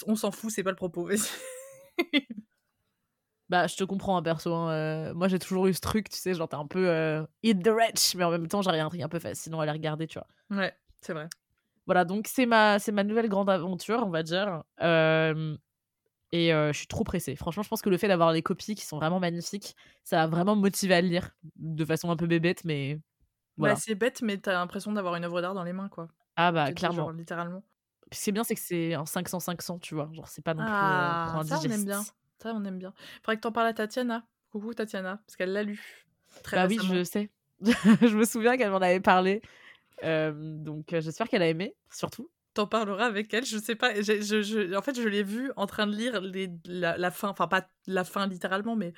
[0.07, 1.09] On s'en fout, c'est pas le propos.
[3.51, 4.55] Bah, je te comprends, hein, perso.
[4.55, 7.25] Hein, euh, moi, j'ai toujours eu ce truc, tu sais, genre, t'es un peu euh,
[7.43, 9.73] hit the rich, mais en même temps, j'arrive un truc un peu fascinant à les
[9.73, 10.57] regarder, tu vois.
[10.57, 11.29] Ouais, c'est vrai.
[11.85, 14.63] Voilà, donc c'est ma, ma nouvelle grande aventure, on va dire.
[14.83, 15.57] Euh,
[16.33, 17.37] et je suis trop pressée.
[17.37, 20.27] Franchement, je pense que le fait d'avoir les copies qui sont vraiment magnifiques, ça va
[20.27, 23.01] vraiment motiver à le lire de façon un peu bébête, mais.
[23.57, 23.75] Voilà.
[23.75, 26.09] Bah, c'est bête, mais t'as l'impression d'avoir une œuvre d'art dans les mains, quoi.
[26.37, 26.97] Ah, bah, clairement.
[26.97, 27.63] Genre, littéralement.
[28.13, 30.09] Ce qui est bien, c'est que c'est en 500-500, tu vois.
[30.13, 32.03] Genre, c'est pas non plus ah, ça, on aime bien.
[32.39, 32.95] Ça, on aime bien.
[33.23, 34.25] Faudrait que t'en parles à Tatiana.
[34.51, 36.07] Coucou Tatiana, parce qu'elle l'a lu.
[36.43, 37.31] Très bah oui, je sais.
[37.61, 39.43] je me souviens qu'elle m'en avait parlé.
[40.03, 42.31] Euh, donc euh, j'espère qu'elle a aimé, surtout.
[42.53, 43.95] T'en parleras avec elle, je sais pas.
[43.95, 47.47] Je, je, en fait, je l'ai vue en train de lire les, la, fin, enfin
[47.47, 48.93] pas la fin littéralement, mais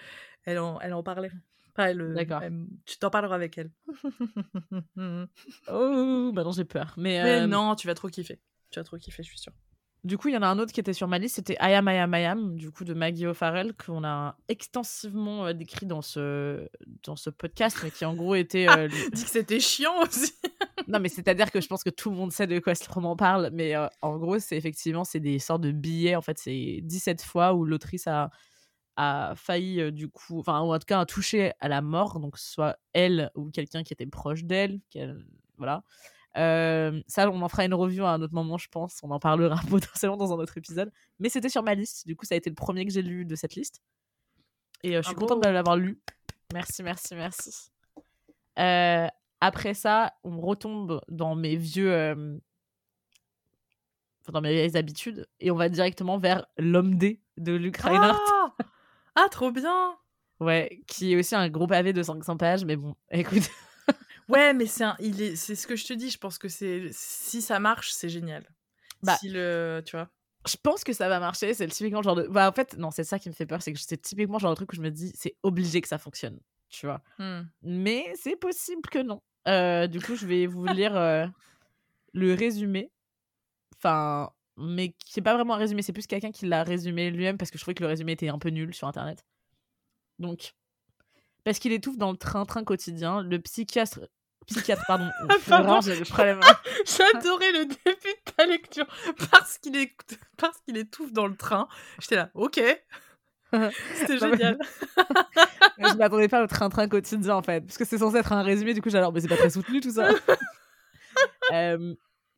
[0.44, 1.30] elle en, elle en parlait.
[1.78, 2.42] Euh, D'accord.
[2.84, 3.70] tu t'en parleras avec elle.
[5.68, 6.94] oh, bah non, j'ai peur.
[6.96, 8.40] Mais, mais non, tu vas trop kiffer.
[8.70, 9.54] Tu vas trop kiffer, je suis sûre.
[10.04, 11.74] Du coup, il y en a un autre qui était sur ma liste, c'était I
[11.74, 15.86] Am, I Am, I Am, du coup, de Maggie O'Farrell, qu'on a extensivement euh, décrit
[15.86, 16.68] dans ce,
[17.04, 18.68] dans ce podcast, mais qui en gros était.
[18.68, 20.32] Euh, Dit que c'était chiant aussi
[20.88, 23.14] Non, mais c'est-à-dire que je pense que tout le monde sait de quoi ce roman
[23.14, 26.80] parle, mais euh, en gros, c'est effectivement c'est des sortes de billets, en fait, c'est
[26.82, 28.30] 17 fois où l'autrice a,
[28.96, 32.38] a failli, du coup, enfin, ou en tout cas, a touché à la mort, donc
[32.38, 34.80] soit elle ou quelqu'un qui était proche d'elle,
[35.62, 35.84] voilà.
[36.36, 38.98] Euh, ça, on en fera une review à un autre moment, je pense.
[39.04, 40.90] On en parlera potentiellement dans un autre épisode.
[41.20, 42.06] Mais c'était sur ma liste.
[42.06, 43.80] Du coup, ça a été le premier que j'ai lu de cette liste.
[44.82, 46.00] Et euh, je suis contente de l'avoir lu.
[46.52, 47.70] Merci, merci, merci.
[48.58, 49.06] Euh,
[49.40, 52.42] après ça, on retombe dans mes vieux.
[54.28, 55.28] dans mes vieilles habitudes.
[55.38, 58.18] Et on va directement vers L'homme D de Luc Reinhardt.
[58.28, 58.54] Ah,
[59.14, 59.96] ah, trop bien!
[60.40, 62.64] Ouais, qui est aussi un gros pavé de 500 pages.
[62.64, 63.48] Mais bon, écoute.
[64.28, 66.10] Ouais, mais c'est il est, c'est ce que je te dis.
[66.10, 68.44] Je pense que c'est si ça marche, c'est génial.
[69.02, 70.08] Bah, si le, tu vois.
[70.46, 71.54] Je pense que ça va marcher.
[71.54, 72.26] C'est typiquement genre de.
[72.28, 74.50] Bah en fait, non, c'est ça qui me fait peur, c'est que c'est typiquement genre
[74.50, 77.02] de truc où je me dis, c'est obligé que ça fonctionne, tu vois.
[77.18, 77.40] Mmh.
[77.62, 79.22] Mais c'est possible que non.
[79.48, 81.26] Euh, du coup, je vais vous lire euh,
[82.12, 82.90] le résumé.
[83.76, 87.38] Enfin, mais qui n'est pas vraiment un résumé, c'est plus quelqu'un qui l'a résumé lui-même
[87.38, 89.24] parce que je trouvais que le résumé était un peu nul sur internet.
[90.18, 90.54] Donc,
[91.44, 93.22] parce qu'il étouffe dans le train-train quotidien.
[93.22, 94.00] Le psychiatre.
[94.46, 95.08] Psychiatre, pardon.
[95.82, 95.94] j'ai.
[96.04, 98.86] J'adorais le début de ta lecture.
[99.30, 99.92] Parce qu'il est...
[100.36, 101.68] Parce qu'il étouffe dans le train.
[102.00, 102.60] J'étais là, ok.
[103.94, 104.58] C'était génial.
[105.78, 107.60] je m'attendais pas au train-train quotidien en fait.
[107.60, 109.80] Parce que c'est censé être un résumé, du coup, j'allais, mais c'est pas très soutenu
[109.80, 110.08] tout ça.
[111.52, 111.94] euh,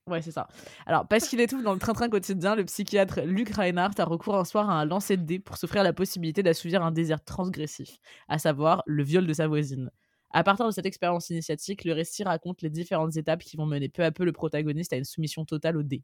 [0.07, 0.49] Ouais, c'est ça.
[0.85, 4.45] Alors, parce qu'il étouffe dans le train-train quotidien, le psychiatre Luc Reinhardt a recours un
[4.45, 7.97] soir à un lancer de dés pour s'offrir la possibilité d'assouvir un désir transgressif,
[8.29, 9.91] à savoir le viol de sa voisine.
[10.31, 13.89] À partir de cette expérience initiatique, le récit raconte les différentes étapes qui vont mener
[13.89, 16.03] peu à peu le protagoniste à une soumission totale au dé.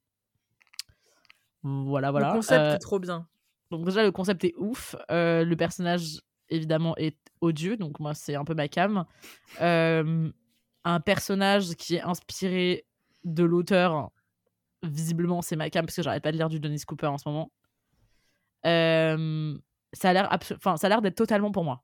[1.63, 2.29] Voilà, voilà.
[2.29, 3.27] Le concept euh, est trop bien.
[3.71, 4.97] Donc déjà, le concept est ouf.
[5.11, 7.77] Euh, le personnage, évidemment, est odieux.
[7.77, 9.05] Donc moi, c'est un peu ma cam.
[9.61, 10.31] Euh,
[10.85, 12.87] un personnage qui est inspiré
[13.25, 14.11] de l'auteur,
[14.83, 17.29] visiblement, c'est ma cam parce que j'arrête pas de lire du Dennis Cooper en ce
[17.29, 17.51] moment.
[18.65, 21.83] ça a l'air enfin ça a l'air d'être totalement pour moi.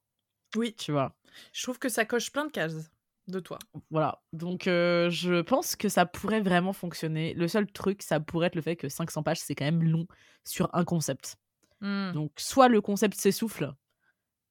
[0.54, 1.14] Oui, tu vois.
[1.52, 2.90] Je trouve que ça coche plein de cases.
[3.28, 3.58] de toi.
[3.90, 4.22] Voilà.
[4.32, 7.34] Donc, euh, je pense que ça pourrait vraiment fonctionner.
[7.34, 10.06] Le seul truc, ça pourrait être le fait que 500 pages, c'est quand même long
[10.44, 11.36] sur un concept.
[11.80, 12.12] Hmm.
[12.12, 13.74] Donc, soit le concept s'essouffle,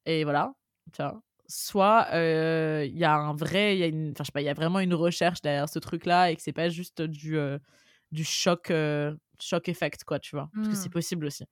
[0.04, 0.54] et voilà,
[0.92, 1.20] tu vois.
[1.48, 4.40] Soit euh, il y a un vrai, il y a une, enfin, je sais pas,
[4.42, 7.38] il y a vraiment une recherche derrière ce truc-là et que c'est pas juste du,
[7.38, 7.58] euh,
[8.12, 10.50] du choc, euh, choc effect, quoi, tu vois.
[10.60, 10.92] Parce que c'est Hmm.
[10.92, 11.44] possible aussi.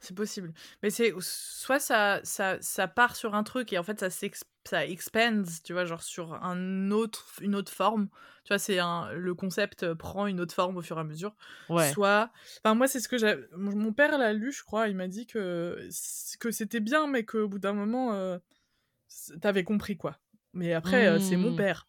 [0.00, 0.52] C'est possible.
[0.82, 4.08] Mais c'est soit ça, ça, ça part sur un truc et en fait ça,
[4.64, 8.08] ça expands, tu vois, genre sur un autre, une autre forme.
[8.44, 11.34] Tu vois, c'est un, le concept prend une autre forme au fur et à mesure.
[11.68, 11.96] Ouais.
[11.96, 12.30] Soit,
[12.62, 13.36] enfin moi c'est ce que j'ai.
[13.56, 14.88] Mon père l'a lu, je crois.
[14.88, 15.88] Il m'a dit que
[16.40, 18.38] que c'était bien, mais qu'au bout d'un moment, euh,
[19.40, 20.18] t'avais compris quoi.
[20.52, 21.56] Mais après, euh, c'est mon Hmm.
[21.56, 21.88] père.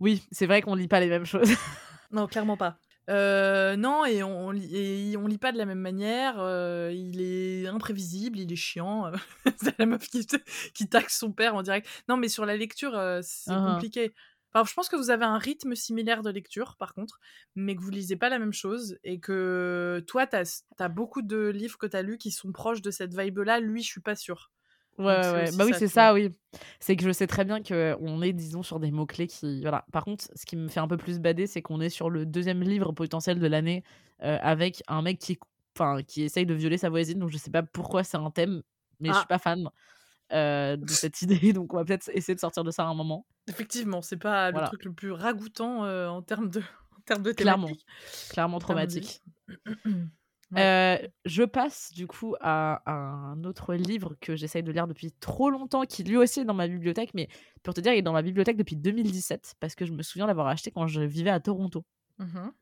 [0.00, 1.48] Oui, c'est vrai qu'on lit pas les mêmes choses.
[2.10, 2.78] Non, clairement pas.
[3.10, 4.76] Euh, non, et on, on lit,
[5.12, 6.36] et on lit pas de la même manière.
[6.38, 9.10] euh, il est imprévisible, il est chiant.
[9.60, 10.26] c'est la meuf qui,
[10.74, 11.88] qui taxe son père en direct.
[12.08, 14.14] Non, mais sur la lecture, euh, c'est Ah compliqué.
[14.54, 17.18] Enfin, je pense que vous avez un rythme similaire de lecture, par contre,
[17.56, 20.44] mais que vous lisez pas la même chose et que toi, t'as
[20.78, 23.58] as beaucoup de livres que t'as lus qui sont proches de cette vibe-là.
[23.58, 24.52] Lui, je suis pas sûre.
[24.98, 26.30] Ouais, Bah oui, c'est ça, oui.
[26.80, 29.60] C'est que je sais très bien qu'on est, disons, sur des mots-clés qui.
[29.62, 29.84] Voilà.
[29.92, 32.26] Par contre, ce qui me fait un peu plus bader, c'est qu'on est sur le
[32.26, 33.82] deuxième livre potentiel de l'année
[34.22, 35.38] euh, avec un mec qui,
[35.76, 37.18] enfin, qui essaye de violer sa voisine.
[37.18, 38.62] Donc, je sais pas pourquoi c'est un thème,
[39.00, 39.18] mais je Ah.
[39.18, 39.68] suis pas fan
[40.32, 41.52] euh, de cette idée.
[41.52, 43.26] Donc, on va peut-être essayer de sortir de ça à un moment.
[43.48, 44.66] Effectivement, c'est pas Voilà.
[44.66, 47.66] le truc le plus ragoûtant euh, en termes de, en termes de Clairement.
[47.66, 47.86] thématique.
[48.30, 49.22] Clairement de traumatique.
[50.54, 50.62] Ouais.
[51.04, 55.12] Euh, je passe du coup à, à un autre livre que j'essaye de lire depuis
[55.12, 57.28] trop longtemps, qui lui aussi est dans ma bibliothèque, mais
[57.62, 60.26] pour te dire, il est dans ma bibliothèque depuis 2017, parce que je me souviens
[60.26, 61.84] l'avoir acheté quand je vivais à Toronto.
[62.18, 62.52] Mhm.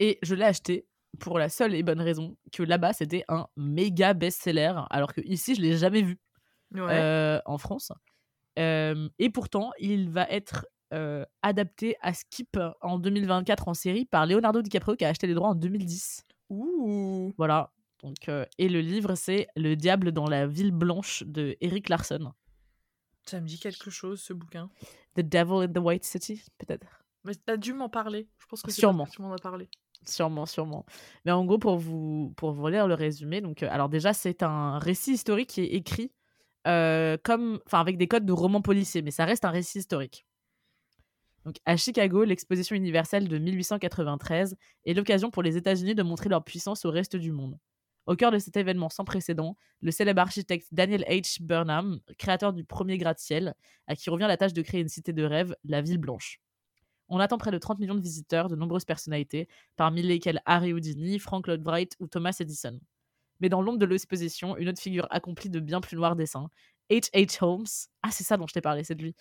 [0.00, 0.86] Et je l'ai acheté
[1.18, 5.54] pour la seule et bonne raison que là-bas, c'était un méga best-seller, alors que ici,
[5.54, 6.18] je l'ai jamais vu
[6.74, 6.82] Ouais.
[6.90, 7.92] euh, en France.
[8.58, 14.26] Euh, et pourtant, il va être euh, adapté à Skip en 2024 en série par
[14.26, 16.24] Leonardo DiCaprio, qui a acheté les droits en 2010.
[16.50, 17.32] Ouh.
[17.36, 17.72] Voilà.
[18.02, 22.32] Donc, euh, et le livre, c'est Le diable dans la ville blanche de Eric Larson.
[23.26, 24.70] Ça me dit quelque chose, ce bouquin.
[25.14, 26.86] The Devil in the White City, peut-être?
[27.24, 28.28] Mais t'as dû m'en parler.
[28.38, 29.06] Je pense que Sûrement.
[29.06, 29.68] tu m'en as parlé.
[30.06, 30.86] Sûrement, sûrement.
[31.24, 34.42] Mais en gros, pour vous, pour vous lire le résumé, donc, euh, alors déjà, c'est
[34.42, 36.12] un récit historique qui est écrit
[36.66, 40.24] euh, comme, enfin, avec des codes de roman policier, mais ça reste un récit historique.
[41.48, 46.44] Donc, à Chicago, l'exposition universelle de 1893 est l'occasion pour les États-Unis de montrer leur
[46.44, 47.58] puissance au reste du monde.
[48.04, 51.40] Au cœur de cet événement sans précédent, le célèbre architecte Daniel H.
[51.40, 53.54] Burnham, créateur du premier gratte-ciel,
[53.86, 56.38] à qui revient la tâche de créer une cité de rêve, la Ville Blanche.
[57.08, 61.18] On attend près de 30 millions de visiteurs, de nombreuses personnalités, parmi lesquelles Harry Houdini,
[61.18, 62.78] Frank Lloyd Wright ou Thomas Edison.
[63.40, 66.50] Mais dans l'ombre de l'exposition, une autre figure accomplie de bien plus noirs dessins,
[66.90, 67.38] H.H.
[67.44, 67.64] Holmes,
[68.02, 69.14] ah c'est ça dont je t'ai parlé, c'est de lui,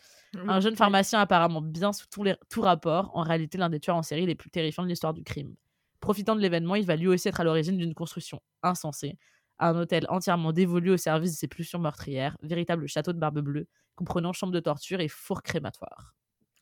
[0.47, 3.95] un jeune pharmacien apparemment bien sous tous les, tout rapport, en réalité l'un des tueurs
[3.97, 5.55] en série les plus terrifiants de l'histoire du crime.
[5.99, 9.17] Profitant de l'événement, il va lui aussi être à l'origine d'une construction insensée,
[9.59, 13.67] un hôtel entièrement dévolu au service de ses pulsions meurtrières, véritable château de barbe bleue,
[13.95, 16.13] comprenant chambre de torture et four crématoire.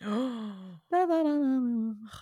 [0.07, 0.29] Oh.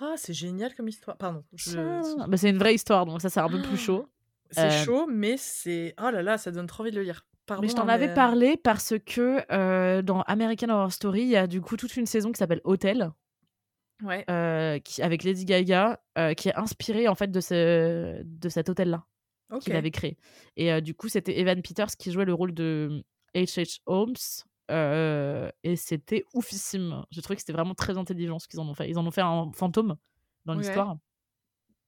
[0.02, 1.18] Ah, c'est génial comme histoire.
[1.18, 1.44] Pardon.
[1.54, 4.08] je- Bah, c'est une vraie histoire, donc ça c'est un peu plus chaud.
[4.52, 5.96] C'est Euh, chaud, mais c'est.
[6.00, 7.26] Oh là là, ça donne trop envie de le lire.
[7.46, 11.28] Pardon, mais je t'en avais mais- parlé parce que euh, dans American Horror Story, il
[11.30, 13.12] y a du coup toute une saison qui s'appelle Hotel,
[14.02, 14.26] Ouais.
[14.30, 18.70] euh, qui, avec Lady Gaga, euh, qui est inspirée en fait de, ce, de cet
[18.70, 19.06] hôtel-là
[19.52, 19.62] Ok.
[19.62, 20.18] qu'il avait créé.
[20.56, 23.04] Et euh, du coup, c'était Evan Peters qui jouait le rôle de
[23.36, 23.80] H.H.
[23.86, 24.14] Holmes.
[24.72, 27.04] euh, et c'était oufissime.
[27.12, 28.90] J'ai trouvé que c'était vraiment très intelligent ce qu'ils en ont fait.
[28.90, 29.98] Ils en ont fait un fantôme
[30.46, 30.60] dans Ouais.
[30.64, 30.96] l'histoire.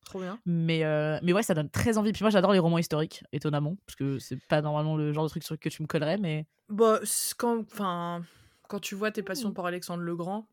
[0.06, 0.40] Trop bien.
[0.46, 2.14] Mais, euh, mais ouais, ça donne très envie.
[2.14, 5.30] Puis moi, j'adore les romans historiques, étonnamment, parce que c'est pas normalement le genre de
[5.30, 7.00] truc sur que tu me collerais, mais Bah,
[7.38, 7.60] quand.
[7.72, 8.24] Enfin.
[8.68, 9.26] Quand tu vois tes Mmh.
[9.26, 10.48] passions pour Alexandre le Grand.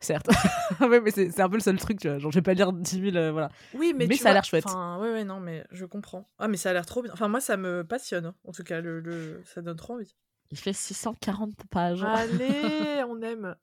[0.00, 0.28] certes.
[0.80, 2.18] ouais, mais c'est un peu le seul truc, tu vois.
[2.18, 3.16] Genre, je vais pas lire 10 000.
[3.16, 3.50] euh, voilà.
[3.74, 4.64] Oui, mais, Mais tu ça a l'air chouette.
[4.66, 6.26] Enfin, ouais, ouais, non, mais je comprends.
[6.38, 7.12] Ah, mais ça a l'air trop bien.
[7.12, 8.26] Enfin, moi, ça me passionne.
[8.26, 8.34] hein.
[8.46, 9.42] En tout cas, le, le...
[9.44, 10.14] ça donne trop envie.
[10.50, 12.02] Il fait 640 pages.
[12.04, 13.54] Allez, on aime.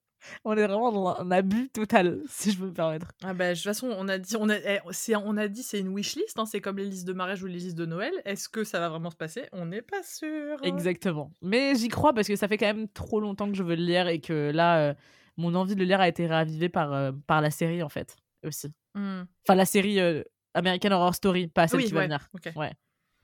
[0.43, 3.07] On est vraiment dans un abus total, si je peux me permettre.
[3.23, 5.63] Ah bah, de toute façon, on a dit, on a, eh, c'est- on a dit,
[5.63, 8.13] c'est une wishlist, hein, c'est comme les listes de mariage ou les listes de Noël.
[8.25, 9.47] Est-ce que ça va vraiment se passer?
[9.51, 10.57] On n'est pas sûr.
[10.63, 11.31] Exactement.
[11.41, 13.83] Mais j'y crois parce que ça fait quand même trop longtemps que je veux le
[13.83, 14.93] lire et que là, euh,
[15.37, 18.15] mon envie de le lire a été ravivée par, euh, par la série, en fait,
[18.45, 18.73] aussi.
[18.93, 19.23] Hmm.
[19.47, 20.23] Enfin, la série euh,
[20.53, 22.29] American Horror Story, pas celle Oui, qui va ouais, venir.
[22.55, 22.73] Ouais,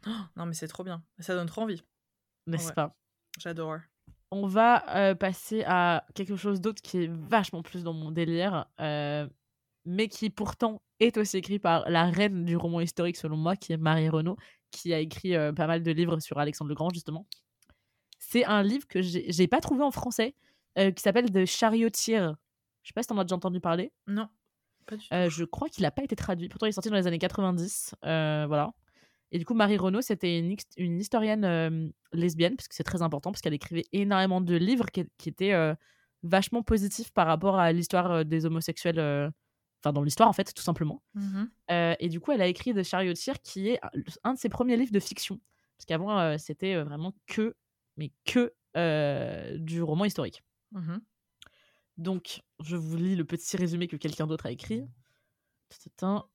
[0.07, 1.03] Oh, non, mais c'est trop bien.
[1.19, 1.83] Ça donne trop envie.
[2.47, 2.73] n'est-ce Ouais.
[2.73, 2.95] pas?
[3.39, 3.77] J'adore.
[4.31, 8.65] On va euh, passer à quelque chose d'autre qui est vachement plus dans mon délire,
[8.79, 9.27] euh,
[9.85, 13.73] mais qui pourtant est aussi écrit par la reine du roman historique, selon moi, qui
[13.73, 14.37] est Marie Renaud,
[14.71, 17.27] qui a écrit euh, pas mal de livres sur Alexandre le Grand, justement.
[18.19, 20.35] C'est un livre que j'ai pas trouvé en français,
[20.77, 22.35] qui s'appelle The Charioteer.
[22.83, 23.91] Je sais pas si t'en as déjà entendu parler.
[24.07, 24.29] Non,
[24.85, 25.29] pas du tout.
[25.29, 26.47] Je crois qu'il n'a pas été traduit.
[26.47, 27.95] Pourtant, il est sorti dans les années 90.
[28.05, 28.71] euh, voilà.
[29.31, 32.83] Et du coup, Marie Renaud, c'était une, hist- une historienne euh, lesbienne, parce que c'est
[32.83, 35.73] très important, parce qu'elle écrivait énormément de livres qui, qui étaient euh,
[36.23, 38.99] vachement positifs par rapport à l'histoire euh, des homosexuels.
[39.83, 41.01] Enfin, dans l'histoire, en fait, tout simplement.
[41.71, 43.79] Euh, et du coup, elle a écrit The Charioteer, qui est
[44.23, 45.39] un- de ses premiers livres de fiction.
[45.77, 47.55] Parce qu'avant, c'était vraiment que,
[47.97, 48.53] mais que
[49.57, 50.43] du roman historique.
[50.71, 51.01] Mhm.
[51.97, 54.83] Donc, je vous lis le petit résumé que quelqu'un d'autre a écrit.
[55.69, 56.25] Tatatin.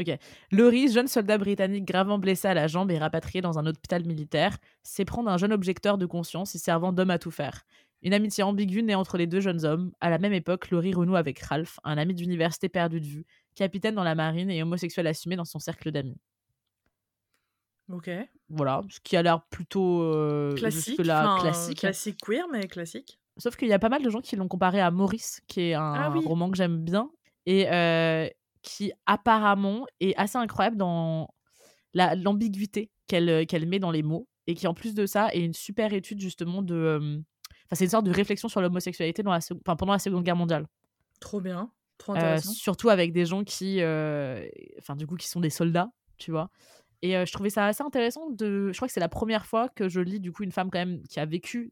[0.00, 0.10] Ok.
[0.50, 4.58] Laurie, jeune soldat britannique gravement blessé à la jambe et rapatrié dans un hôpital militaire,
[4.82, 7.62] s'éprend d'un jeune objecteur de conscience y servant d'homme à tout faire.
[8.02, 9.92] Une amitié ambiguë naît entre les deux jeunes hommes.
[10.00, 13.24] À la même époque, Laurie renoue avec Ralph, un ami d'université perdu de vue,
[13.54, 16.18] capitaine dans la marine et homosexuel assumé dans son cercle d'amis.
[17.92, 18.10] Ok.
[18.48, 20.96] Voilà, ce qui a l'air plutôt euh, Classique.
[20.96, 21.78] classique.
[21.78, 23.18] Classique queer, mais classique.
[23.36, 25.74] Sauf qu'il y a pas mal de gens qui l'ont comparé à Maurice, qui est
[25.74, 26.24] un Ah oui.
[26.24, 27.10] roman que j'aime bien
[27.46, 28.26] et euh,
[28.64, 31.28] qui apparemment est assez incroyable dans
[31.94, 35.28] la- l'ambiguïté qu'elle euh, qu'elle met dans les mots et qui en plus de ça
[35.32, 36.74] est une super étude justement de.
[36.74, 37.20] euh,
[37.66, 40.36] Enfin, c'est une sorte de réflexion sur l'homosexualité dans la enfin, pendant la Seconde Guerre
[40.36, 40.66] mondiale.
[41.20, 41.70] Trop bien.
[41.98, 42.52] Trop Euh, intéressant.
[42.52, 44.46] surtout avec des gens qui, euh,
[44.78, 46.50] enfin du coup, qui sont des soldats, tu vois.
[47.02, 48.70] Et je trouvais ça assez intéressant de.
[48.72, 50.78] Je crois que c'est la première fois que je lis du coup une femme quand
[50.78, 51.70] même qui a vécu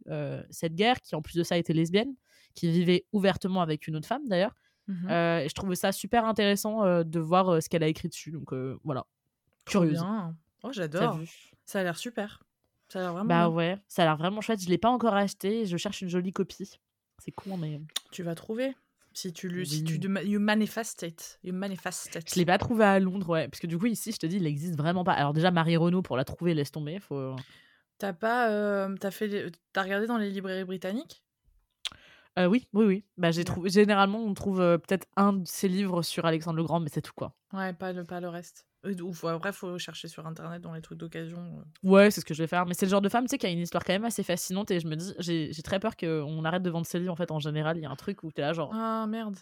[0.51, 2.15] cette guerre, qui en plus de ça était lesbienne,
[2.55, 4.55] qui vivait ouvertement avec une autre femme d'ailleurs.
[4.93, 5.11] Mhm.
[5.11, 8.09] Euh, et je trouvais ça super intéressant euh, de voir euh, ce qu'elle a écrit
[8.09, 8.31] dessus.
[8.31, 8.53] Donc
[8.85, 9.07] voilà.
[9.67, 10.05] Curieuse.
[10.63, 11.19] Oh, j'adore.
[11.65, 12.43] Ça a l'air super.
[12.89, 13.57] Ça a l'air vraiment Bah bien.
[13.57, 14.63] ouais, ça a l'air vraiment chouette.
[14.63, 15.67] Je l'ai pas encore acheté.
[15.67, 16.79] Je cherche une jolie copie.
[17.19, 17.81] C'est con, mais
[18.11, 18.75] Tu vas trouver.
[19.15, 20.23] Si tu, lui, si tu Oui.
[20.25, 21.39] you manifest it.
[21.45, 22.33] You manifest it.
[22.33, 23.47] je l'ai pas trouvé à Londres, ouais.
[23.47, 25.13] Parce que du coup, ici, je te dis, il existe vraiment pas.
[25.13, 26.99] Alors déjà, Marie Renaud, pour la trouver, laisse tomber.
[26.99, 27.37] Faut...
[27.99, 28.89] T'as pas.
[28.99, 29.53] T'as fait.
[29.73, 31.23] T'as regardé dans les librairies britanniques?
[32.39, 33.05] Euh, oui, oui, oui.
[33.19, 33.69] Bah, j'ai trouvé.
[33.71, 37.03] Généralement, on trouve euh, peut-être un de ses livres sur Alexandre le Grand, mais c'est
[37.03, 37.35] tout quoi.
[37.53, 38.67] Ouais, pas le, pas le reste.
[38.85, 41.63] Ou, faut- après, faut chercher sur internet dans les trucs d'occasion.
[41.85, 41.89] euh.
[41.89, 42.67] Ouais, c'est ce que je vais faire.
[42.67, 44.23] Mais c'est le genre de femme, tu sais, qui a une histoire quand même assez
[44.23, 44.71] fascinante.
[44.71, 47.13] Et je me dis, j'ai très peur qu'on arrête de vendre ses livres.
[47.13, 48.71] En fait, en général, il y a un truc où t'es là, genre.
[48.75, 49.37] Ah merde.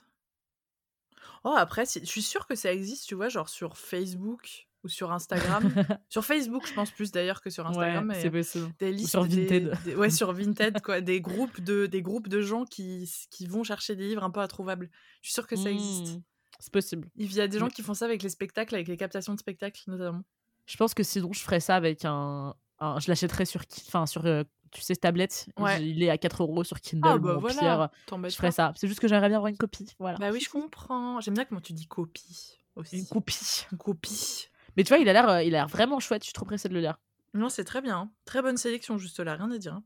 [1.44, 5.12] Oh, après, je suis sûre que ça existe, tu vois, genre sur Facebook ou sur
[5.12, 5.62] Instagram.
[6.08, 8.08] sur Facebook, je pense plus d'ailleurs que sur Instagram.
[8.08, 8.72] ouais, c'est euh, possible.
[8.78, 9.76] des listes sur Vinted.
[9.84, 13.62] des- ouais sur Vinted quoi des groupes de des groupes de gens qui qui vont
[13.64, 14.90] chercher des livres un peu introuvables
[15.22, 16.22] je suis sûre que ça existe Hmm,
[16.60, 17.08] C'est possible.
[17.16, 19.38] il y a des gens qui font ça avec les spectacles avec les captations de
[19.38, 20.22] spectacles notamment
[20.66, 22.54] Je pense que sinon, je ferais ça avec un.
[22.78, 23.62] un- je l'achèterais sur.
[23.88, 24.24] Enfin, sur.
[24.26, 25.48] euh, tu sais, ce tablette.
[25.58, 25.84] Ouais.
[25.84, 27.08] Il est à 4 euros sur Kindle.
[27.08, 28.72] ah bah voilà pire, je ferais ça.
[28.76, 29.88] C'est juste que j'aimerais bien avoir une copie.
[29.98, 30.16] Voilà.
[30.18, 33.66] bah oui je comprends j'aime bien comment tu dis copie aussi Une copie.
[33.72, 34.48] Une copie
[34.80, 36.22] Mais tu vois, il a l'air, euh, il a l'air vraiment chouette.
[36.22, 36.98] Je suis trop pressée de le lire.
[37.34, 38.10] non c'est très bien hein.
[38.24, 39.84] très bonne sélection juste là rien à dire hein.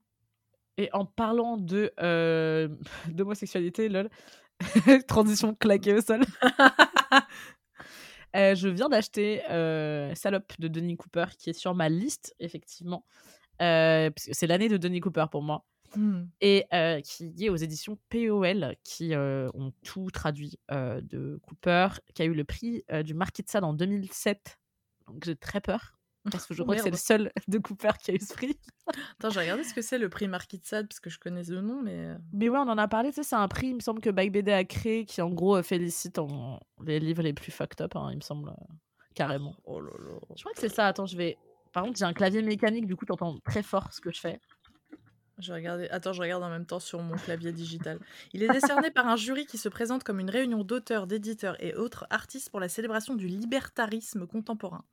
[0.79, 2.69] Et en parlant de euh,
[3.09, 4.09] d'homosexualité, lol,
[5.09, 6.21] transition claquée au sol.
[8.37, 13.07] Euh, je viens d'acheter euh, Salope de Denis Cooper qui est sur ma liste, effectivement.
[13.63, 15.65] Euh, parce que c'est l'année de Denis Cooper pour moi.
[15.95, 16.25] Hmm.
[16.41, 16.65] Et
[17.05, 22.43] qui est aux éditions POL, qui ont tout traduit de Cooper, qui a eu le
[22.43, 24.59] prix du Marquis de Sade en 2007.
[25.07, 25.95] Donc j'ai très peur.
[26.31, 28.59] Parce que je crois que c'est le seul de Cooper qui a eu ce prix.
[29.19, 31.43] attends j'ai regardé ce que c'est le prix Marquis de Sade parce que je connais
[31.45, 33.69] le nom mais euh, Mais ouais, on en a parlé, tu sais, c'est un prix,
[33.69, 36.61] il me semble que Bike BD a créé, qui en gros euh, félicite en...
[36.83, 38.75] les livres les plus fucked up, hein, il me semble, euh,
[39.15, 39.57] carrément.
[39.65, 41.37] oh là là Je crois que c'est ça, attends, je vais...
[41.73, 44.41] Par contre, j'ai un clavier mécanique, du coup, t'entends très fort ce que je fais.
[45.39, 45.53] Je
[45.91, 47.99] Attends, je regarde en même temps sur mon clavier digital.
[48.33, 51.75] Il est décerné par un jury qui se présente comme une réunion d'auteurs, d'éditeurs et
[51.75, 54.85] autres artistes pour la célébration du libertarisme contemporain.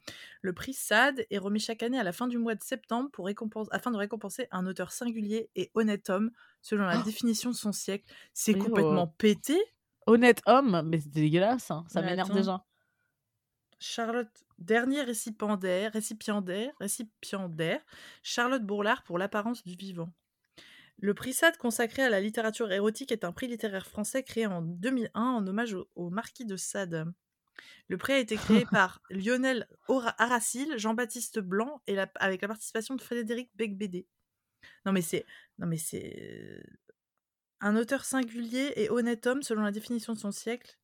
[0.41, 3.25] Le prix SAD est remis chaque année à la fin du mois de septembre pour
[3.27, 6.31] récompense- afin de récompenser un auteur singulier et honnête homme
[6.63, 7.03] selon la Oh.
[7.03, 8.11] définition de son siècle.
[8.33, 9.15] C'est Mais complètement oh.
[9.19, 9.59] pété.
[10.07, 12.65] Honnête homme, mais c'est dégueulasse, hein, ça m'énerve déjà.
[13.79, 17.79] Charlotte, dernier récipiendaire, récipiendaire, récipiendaire,
[18.23, 20.11] Charlotte Bourlard pour l'apparence du vivant.
[21.01, 24.61] Le prix SAD consacré à la littérature érotique est un prix littéraire français créé en
[24.61, 27.11] 2001 en hommage au, au marquis de Sade.
[27.87, 29.67] Le prix a été créé par Lionel
[30.17, 34.07] Aracil, Jean-Baptiste Blanc et la- avec la participation de Frédéric Becbédé.
[34.85, 35.25] Non mais c'est
[35.57, 36.63] non mais c'est
[37.61, 40.77] un auteur singulier et honnête homme selon la définition de son siècle.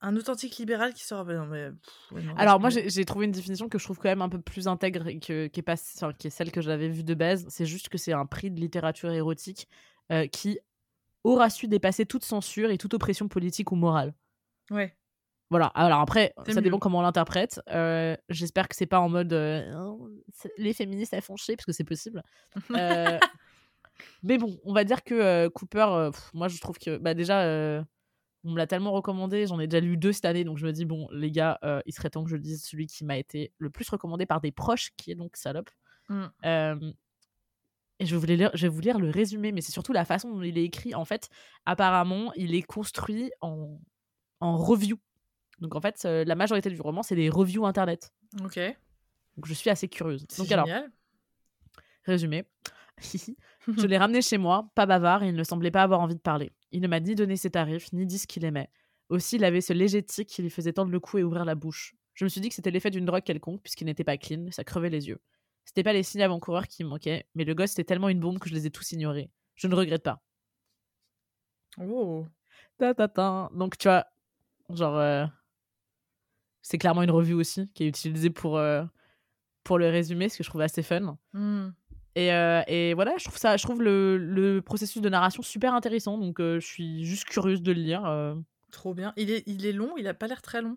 [0.00, 1.24] Un authentique libéral qui sera.
[1.24, 4.08] Non, mais, pff, ouais, non, Alors moi, j'ai trouvé une définition que je trouve quand
[4.08, 6.60] même un peu plus intègre et que, qui, est pas, enfin, qui est celle que
[6.60, 7.44] j'avais vue de base.
[7.48, 9.68] C'est juste que c'est un prix de littérature érotique
[10.12, 10.60] euh, qui
[11.24, 14.14] aura su dépasser toute censure et toute oppression politique ou morale.
[14.70, 14.96] Ouais.
[15.50, 15.66] Voilà.
[15.68, 16.62] Alors après, ça mieux.
[16.62, 17.60] dépend comment on l'interprète.
[17.70, 20.08] Euh, J'espère que c'est pas en mode euh, Oh,
[20.58, 22.22] les féministes elles font chier parce que c'est possible.
[24.22, 27.82] Mais bon, on va dire que Cooper, pff, moi je trouve que bah, déjà,
[28.44, 30.72] on me l'a tellement recommandé, j'en ai déjà lu deux cette année, donc je me
[30.72, 33.52] dis, bon, les gars, euh, il serait temps que je lise celui qui m'a été
[33.58, 35.70] le plus recommandé par des proches, qui est donc Salope.
[36.08, 36.24] Mm.
[36.44, 36.92] Euh,
[38.00, 40.30] et je voulais lire, je vais vous lire le résumé, mais c'est surtout la façon
[40.30, 40.94] dont il est écrit.
[40.94, 41.28] En fait,
[41.66, 43.80] apparemment, il est construit en,
[44.40, 44.98] en review.
[45.58, 48.12] Donc en fait, euh, la majorité du roman, c'est des reviews internet.
[48.44, 48.58] Ok.
[49.36, 50.24] Donc je suis assez curieuse.
[50.28, 50.92] C'est Donc alors, génial.
[52.04, 52.44] résumé.
[53.76, 56.20] je l'ai ramené chez moi, pas bavard, et il ne semblait pas avoir envie de
[56.20, 56.52] parler.
[56.72, 58.70] Il ne m'a ni donné ses tarifs, ni dit ce qu'il aimait.
[59.08, 61.54] Aussi, il avait ce léger tic qui lui faisait tendre le cou et ouvrir la
[61.54, 61.94] bouche.
[62.14, 64.64] Je me suis dit que c'était l'effet d'une drogue quelconque, puisqu'il n'était pas clean, ça
[64.64, 65.20] crevait les yeux.
[65.64, 68.38] C'était pas les signes avant-coureurs qui me manquaient, mais le gosse était tellement une bombe
[68.38, 69.30] que je les ai tous ignorés.
[69.54, 70.22] Je ne regrette pas.
[71.78, 72.26] Oh.
[72.78, 73.50] Ta, ta, ta.
[73.54, 74.06] Donc, tu vois,
[74.70, 75.26] genre, euh,
[76.62, 78.84] c'est clairement une revue aussi qui est utilisée pour, euh,
[79.62, 81.18] pour le résumé, ce que je trouve assez fun.
[81.32, 81.68] Mm.
[82.18, 85.72] Et, euh, et voilà, je trouve, ça, je trouve le, le processus de narration super
[85.74, 88.04] intéressant, donc euh, je suis juste curieuse de le lire.
[88.06, 88.34] euh.
[88.72, 89.12] Trop bien.
[89.16, 90.76] Il est, il est long, il a pas l'air très long.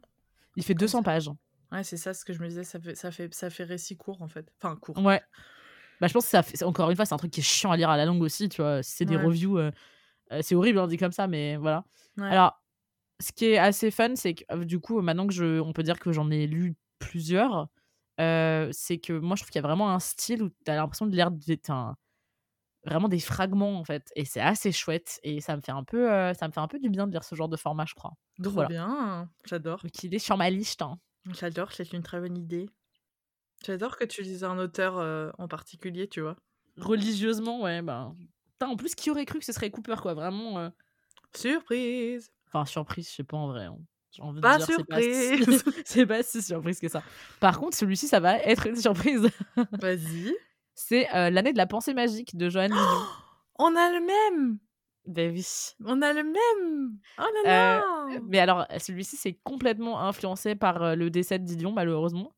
[0.56, 1.04] Il fait Comme 200 ça.
[1.04, 1.30] pages.
[1.72, 3.98] Ouais, c'est ça ce que je me disais, ça fait, ça fait, ça fait récit
[3.98, 4.46] court en fait.
[4.62, 4.98] Enfin, court.
[5.00, 5.20] Ouais.
[6.00, 7.72] Bah, je pense que ça fait, encore une fois, c'est un truc qui est chiant
[7.72, 8.84] à lire à la langue aussi, tu vois.
[8.84, 9.24] C'est des Ouais.
[9.26, 9.60] reviews,
[10.42, 11.86] c'est horrible, on dit comme ça, mais voilà.
[12.18, 12.28] Ouais.
[12.30, 12.62] Alors,
[13.20, 16.00] ce qui est assez fun, c'est que du coup, maintenant que je, on peut dire
[16.00, 17.68] que j'en ai lu plusieurs,
[18.22, 20.76] euh, c'est que moi, je trouve qu'il y a vraiment un style où tu as
[20.76, 21.96] l'impression de lire des, un-
[22.86, 24.12] vraiment des fragments, en fait.
[24.16, 25.20] Et c'est assez chouette.
[25.24, 27.12] Et ça me fait un peu, euh, ça me fait un peu du bien de
[27.12, 28.14] lire ce genre de format, je crois.
[28.42, 28.70] Trop voilà.
[28.70, 29.30] bien.
[29.46, 29.82] J'adore.
[29.84, 30.82] Donc, il est sur ma liste.
[30.82, 31.00] hein.
[31.34, 32.70] J'adore, c'est une très bonne idée.
[33.66, 36.36] J'adore que tu lises un auteur euh, en particulier, tu vois.
[36.78, 38.16] Religieusement, ouais, ben.
[38.54, 40.72] Putain, en plus, qui aurait cru que ce serait Cooper, quoi Vraiment.
[41.36, 43.66] Surprise Enfin, surprise, je sais pas en vrai.
[43.66, 43.78] hein.
[44.12, 47.02] J'ai envie de Pas c'est surprise si- C'est pas si surprise que ça.
[47.40, 49.30] Par contre, celui-ci, ça va être une surprise.
[49.82, 50.36] Vas-y.
[50.76, 52.86] C'est euh, l'année de la pensée magique de Joanne Didion.
[53.60, 54.58] On a le même
[55.06, 55.46] Ben oui.
[55.86, 60.96] On a le même Oh là là Mais alors, celui-ci, c'est complètement influencé par euh,
[60.96, 62.34] le décès de Didion, malheureusement.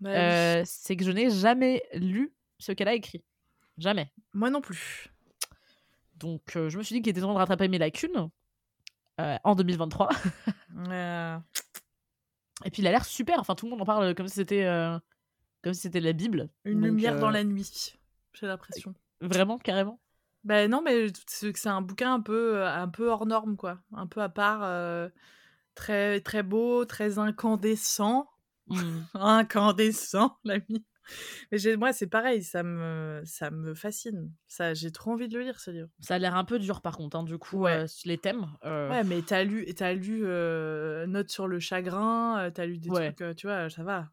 [0.00, 0.16] Bah oui.
[0.16, 3.24] Euh, c'est que je n'ai jamais lu ce qu'elle a écrit.
[3.78, 4.12] Jamais.
[4.34, 5.08] Moi non plus.
[6.16, 8.28] Donc, euh, je me suis dit qu'il était temps de rattraper mes lacunes
[9.20, 10.08] euh, en 2023.
[10.88, 11.38] Euh,
[12.64, 13.38] Et puis, il a l'air super.
[13.38, 14.98] Enfin, tout le monde en parle comme si c'était euh,
[15.62, 16.48] comme si c'était la Bible.
[16.64, 17.98] une Donc, lumière dans euh, la nuit,
[18.32, 18.94] j'ai l'impression.
[19.20, 20.00] Vraiment, carrément.
[20.44, 23.80] Ben non, mais c'est un bouquin un peu, euh, un peu hors norme, quoi.
[23.92, 25.10] Un peu à part,
[25.74, 28.28] très, très beau, très incandescent.
[28.68, 29.00] Mm.
[29.14, 30.84] Incandescent, l'ami.
[31.52, 34.32] Mais j'ai- moi, c'est pareil, ça me, ça me fascine.
[34.46, 35.88] Ça, j'ai trop envie de le lire, ce livre.
[36.00, 37.84] Ça a l'air un peu dur, par contre, hein, du coup, Ouais.
[37.84, 38.46] euh, les thèmes.
[38.64, 42.90] euh, Ouais, mais t'as lu, t'as lu euh, Notes sur le chagrin, t'as lu des
[42.90, 43.12] Ouais.
[43.12, 44.10] trucs, tu vois, ça va.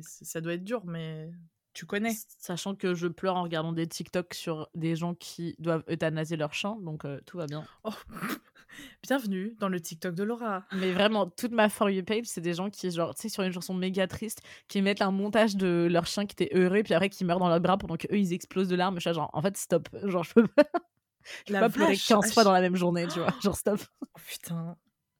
[0.00, 1.30] Ça doit être dur, mais
[1.76, 2.16] tu connais.
[2.38, 6.54] Sachant que je pleure en regardant des TikTok sur des gens qui doivent euthanasier leur
[6.54, 7.66] chien, donc euh, tout va bien.
[7.84, 7.90] Oh.
[9.02, 10.64] Bienvenue dans le TikTok de Laura.
[10.72, 13.42] Mais vraiment, toute ma For You page, c'est des gens qui, genre, tu sais, sur
[13.42, 16.94] une chanson méga triste, qui mettent un montage de leur chien qui était heureux, puis
[16.94, 18.96] après qui meurt dans leurs bras pendant qu'eux, ils explosent de larmes.
[18.96, 19.88] Je suis genre, en fait, stop.
[20.02, 20.64] Genre, je peux pas,
[21.46, 23.34] je peux pas pleurer vache, 15 fois dans la même journée, tu vois.
[23.42, 23.80] Genre, stop.
[24.00, 24.76] Oh, putain.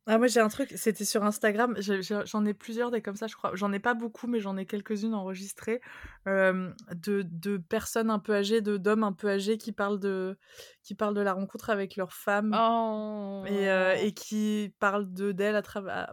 [0.09, 3.35] Ah, moi j'ai un truc, c'était sur Instagram, j'en ai plusieurs des comme ça, je
[3.35, 3.51] crois.
[3.55, 5.81] J'en ai pas beaucoup, mais j'en ai quelques-unes enregistrées
[6.29, 10.39] euh, de, de personnes un peu âgées, de d'hommes un peu âgés qui parlent de,
[10.85, 13.43] qui parlent de la rencontre avec leur femme Oh.
[13.47, 15.61] et, euh, et qui parlent de d'elle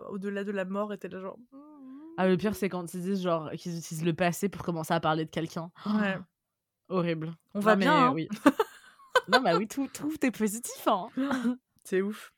[0.10, 0.92] au-delà de la mort.
[0.92, 1.38] Et t'es là genre.
[2.18, 5.00] Ah, le pire, c'est quand ils disent, genre, qu'ils utilisent le passé pour commencer à
[5.00, 5.72] parler de quelqu'un.
[5.86, 6.18] Ouais.
[6.90, 7.36] Horrible.
[7.54, 8.12] On Non, va mais bien, hein.
[8.14, 8.28] Oui.
[9.28, 11.10] non, bah oui, tout, tout est positif, hein.
[11.84, 12.33] C'est ouf.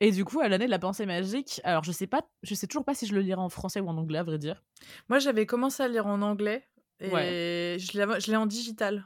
[0.00, 2.66] Et du coup, à l'année de la pensée magique, alors je sais pas, je sais
[2.66, 4.62] toujours pas si je le lirai en français ou en anglais, à vrai dire.
[5.08, 6.66] Moi j'avais commencé à lire en anglais
[7.00, 7.76] et Ouais.
[7.78, 9.04] je l'ai en digital,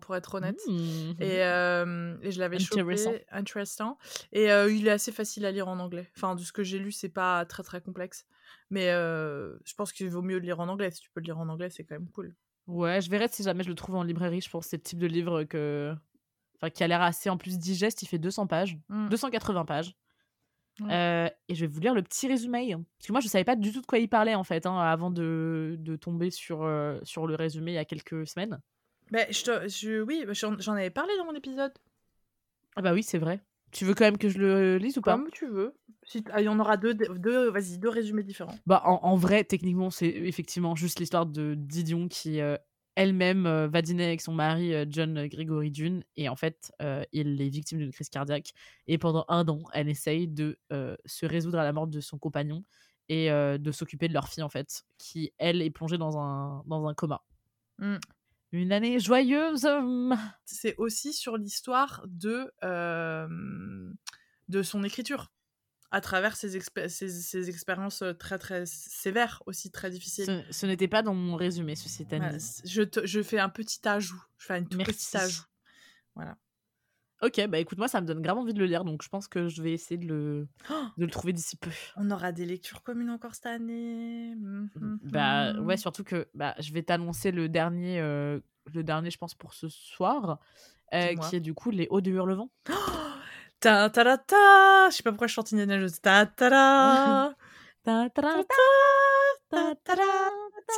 [0.00, 0.60] pour être honnête.
[0.68, 1.14] Mhm.
[1.20, 2.80] Et, euh, et je l'avais chopé.
[2.80, 3.12] Intéressant.
[3.30, 3.98] Intéressant.
[4.32, 6.10] Et euh, il est assez facile à lire en anglais.
[6.16, 8.26] Enfin, de ce que j'ai lu, c'est pas très très complexe.
[8.70, 10.90] Mais euh, je pense qu'il vaut mieux le lire en anglais.
[10.90, 12.34] Si tu peux le lire en anglais, c'est quand même cool.
[12.68, 14.40] Ouais, je verrai si jamais je le trouve en librairie.
[14.40, 15.92] Je pense que c'est le type de livre que.
[16.56, 18.02] Enfin, qui a l'air assez en plus digeste.
[18.02, 19.08] Il fait 200 pages, Mm.
[19.08, 19.94] 280 pages.
[20.80, 20.92] Ouais.
[20.92, 22.74] Euh, et je vais vous lire le petit résumé.
[22.98, 24.78] Parce que moi, je savais pas du tout de quoi il parlait, en fait, hein,
[24.78, 28.60] avant de, de tomber sur, euh, sur le résumé il y a quelques semaines.
[29.10, 31.72] Ben, je te- je- oui, bah, j'en avais parlé dans mon épisode.
[32.76, 33.40] Ah bah oui, c'est vrai.
[33.70, 35.16] Tu veux quand même que je le lise ou pas?
[35.16, 35.74] Comme tu veux.
[36.04, 38.54] Si ah, il y en aura deux, deux vas-y, deux résumés différents.
[38.66, 42.56] Bah, en, en vrai, techniquement, c'est effectivement juste l'histoire de Didion qui euh,
[42.94, 47.04] elle-même euh, va dîner avec son mari euh, John Gregory Dune et en fait, euh,
[47.12, 48.52] il est victime d'une crise cardiaque
[48.86, 52.18] et pendant un an, elle essaye de euh, se résoudre à la mort de son
[52.18, 52.64] compagnon
[53.08, 56.62] et euh, de s'occuper de leur fille en fait, qui elle est plongée dans un
[56.66, 57.22] dans un coma.
[57.78, 57.96] Mm.
[58.52, 59.66] Une année joyeuse.
[60.44, 63.26] c'est aussi sur l'histoire de, euh,
[64.48, 65.31] de son écriture,
[65.92, 70.24] à travers expé- ses expériences très très sévères, aussi très difficiles.
[70.24, 72.32] Ce, ce n'était pas dans mon résumé, ceci Voilà,
[72.64, 74.20] je, te- je fais un petit ajout.
[74.38, 75.10] Je fais un tout Merci.
[75.10, 75.44] petit ajout.
[76.14, 76.36] Voilà.
[77.20, 79.28] Ok, bah écoute, moi ça me donne grave envie de le lire, donc je pense
[79.28, 81.70] que je vais essayer de le, Oh de le trouver d'ici peu.
[81.96, 84.34] On aura des lectures communes encore cette année.
[84.34, 84.98] Mhm.
[85.04, 88.40] Bah ouais, surtout que bah, je vais t'annoncer le dernier, euh,
[88.72, 90.40] le dernier, je pense, pour ce soir,
[90.94, 92.50] euh, qui est du coup les Hauts de Hurlevent.
[93.62, 95.90] Ta ta ta ta Je sais pas pourquoi je chante Indiana Jones.
[96.02, 97.34] Ta ta ta
[97.84, 98.44] Ta- ta-
[99.50, 100.02] ta- ta ta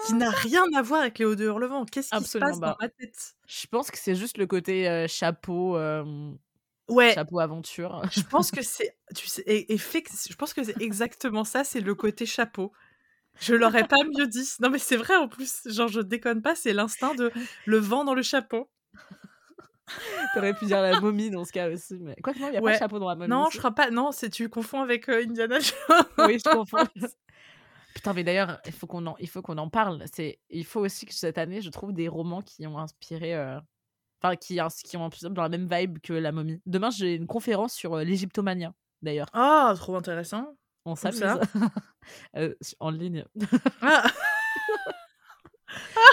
[0.03, 1.85] Ce qui n'a rien à voir avec les hauts de Hurlevent.
[1.91, 2.71] Qu'est-ce qui se passe pas.
[2.73, 3.35] dans ma tête?
[3.47, 6.31] Je pense que c'est juste le côté euh, chapeau, euh,
[6.89, 8.03] Ouais, chapeau aventure.
[8.13, 8.97] je pense que c'est.
[9.15, 12.73] Tu sais, et, et que- je pense que c'est exactement ça, c'est le côté chapeau.
[13.41, 14.49] Je l'aurais pas mieux dit.
[14.61, 15.61] Non, mais c'est vrai en plus.
[15.67, 17.33] Genre, je déconne pas, c'est l'instinct de
[17.67, 18.69] le vent dans le chapeau.
[20.35, 22.57] T'aurais pu dire la momie dans ce cas aussi, mais quoi que non, il y
[22.57, 22.73] a pas Ouais.
[22.75, 23.29] de chapeau dans la momie.
[23.29, 23.55] Non, aussi.
[23.55, 23.91] je crois pas.
[23.91, 26.05] Non, c'est tu confonds avec euh, Indiana Jones.
[26.19, 26.87] oui, je confonds.
[27.95, 30.03] Putain, mais d'ailleurs, il faut qu'on en, il faut qu'on en parle.
[30.13, 33.61] C'est, il faut aussi que cette année, je trouve des romans qui ont inspiré, euh,
[34.23, 36.61] enfin, qui, qui ont dans la même vibe que La Momie.
[36.67, 39.29] Demain, j'ai une conférence sur euh, l'Égyptomania, d'ailleurs.
[39.33, 40.57] Ah, trop intéressant.
[40.87, 41.41] On ça s'amuse.
[42.37, 43.25] Euh, en ligne.
[43.81, 44.05] Ah,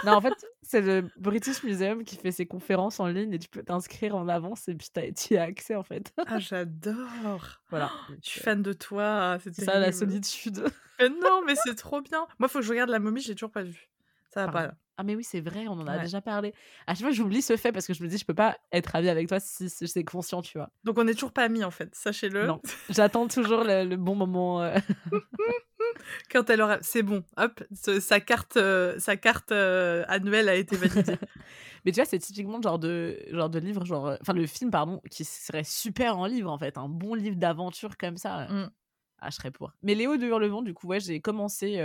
[0.06, 3.49] non, en fait, c'est le British Museum qui fait ses conférences en ligne et tu
[3.49, 6.14] peux t'inscrire en avance et puis t'as- tu y as accès, en fait.
[6.28, 7.62] ah, j'adore.
[7.70, 7.91] voilà.
[8.24, 9.38] Je suis fan de toi.
[9.43, 10.64] C'est ça, la solitude.
[10.99, 12.26] Mais non, mais c'est trop bien.
[12.39, 13.89] Moi, faut que je regarde la momie, j'ai toujours pas vu.
[14.34, 14.70] Ça va Pardon.
[14.70, 14.76] pas.
[14.98, 16.04] Ah mais oui, c'est vrai, on en a Ouais.
[16.04, 16.54] déjà parlé.
[16.86, 18.96] À chaque fois, j'oublie ce fait parce que je me dis, je peux pas être
[18.96, 20.70] amie avec toi si, si c'est conscient, tu vois.
[20.84, 21.90] Donc, on est toujours pas amis, en fait.
[21.96, 22.46] Sachez-le.
[22.46, 22.62] Non.
[22.90, 24.62] J'attends toujours le, le bon moment.
[24.62, 24.76] euh.
[26.32, 26.78] Quand elle aura.
[26.82, 27.24] C'est bon.
[27.38, 31.16] Hop, ce- sa carte, euh, sa carte euh, annuelle a été validée.
[31.86, 34.70] Mais tu vois, c'est typiquement le genre de, genre de livre, genre, enfin le film,
[34.70, 38.42] pardon, qui serait super en livre en fait, un bon livre d'aventure comme ça.
[38.42, 38.66] euh.
[38.66, 38.72] Mm.
[39.20, 39.72] Ah, je serais pour.
[39.82, 41.80] Mais Léo de Hurlevent, du coup, ouais, j'ai commencé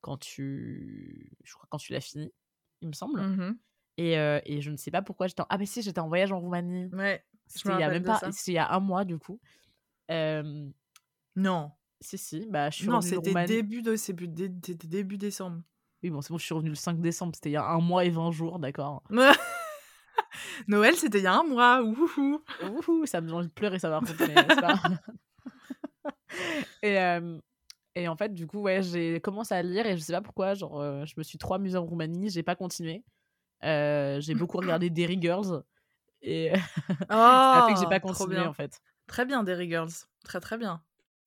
[0.00, 2.32] quand tu, je crois quand tu l'as fini,
[2.82, 3.20] il me semble.
[3.20, 3.58] Mhm.
[3.98, 5.40] Et, euh, et je ne sais pas pourquoi j'étais.
[5.42, 6.86] en- Ah mais si, j'étais en voyage en Roumanie.
[6.92, 7.24] Ouais.
[7.46, 9.40] C'était il y a même pas, il y a un mois du coup.
[10.10, 10.68] Euh,
[11.36, 11.70] Non.
[12.00, 13.46] si si, bah je suis Non, c'était Roumanie.
[13.48, 13.94] début, de...
[14.26, 15.62] dé- début décembre.
[16.02, 17.34] Oui bon, c'est bon, je suis revenue le 5 décembre.
[17.34, 19.02] C'était il y a un mois et 20 jours, d'accord.
[20.68, 21.82] Noël, c'était il y a un mois.
[21.82, 22.42] Ouhou.
[22.62, 24.80] Ouhou, ça me donne envie de pleurer, ça va mais pas
[26.82, 27.38] et, euh,
[27.96, 30.54] et en fait, du coup, ouais, j'ai commencé à lire et je sais pas pourquoi,
[30.54, 33.04] genre, euh, je me suis trop amusée en Roumanie, j'ai pas continué.
[33.64, 35.62] Euh, j'ai beaucoup regardé Derry Girls
[36.22, 36.52] et
[37.10, 38.80] ça a fait que j'ai pas Oh, trop continué en fait.
[39.06, 39.90] Très bien, Derry Girls.
[40.24, 40.82] Très, très bien.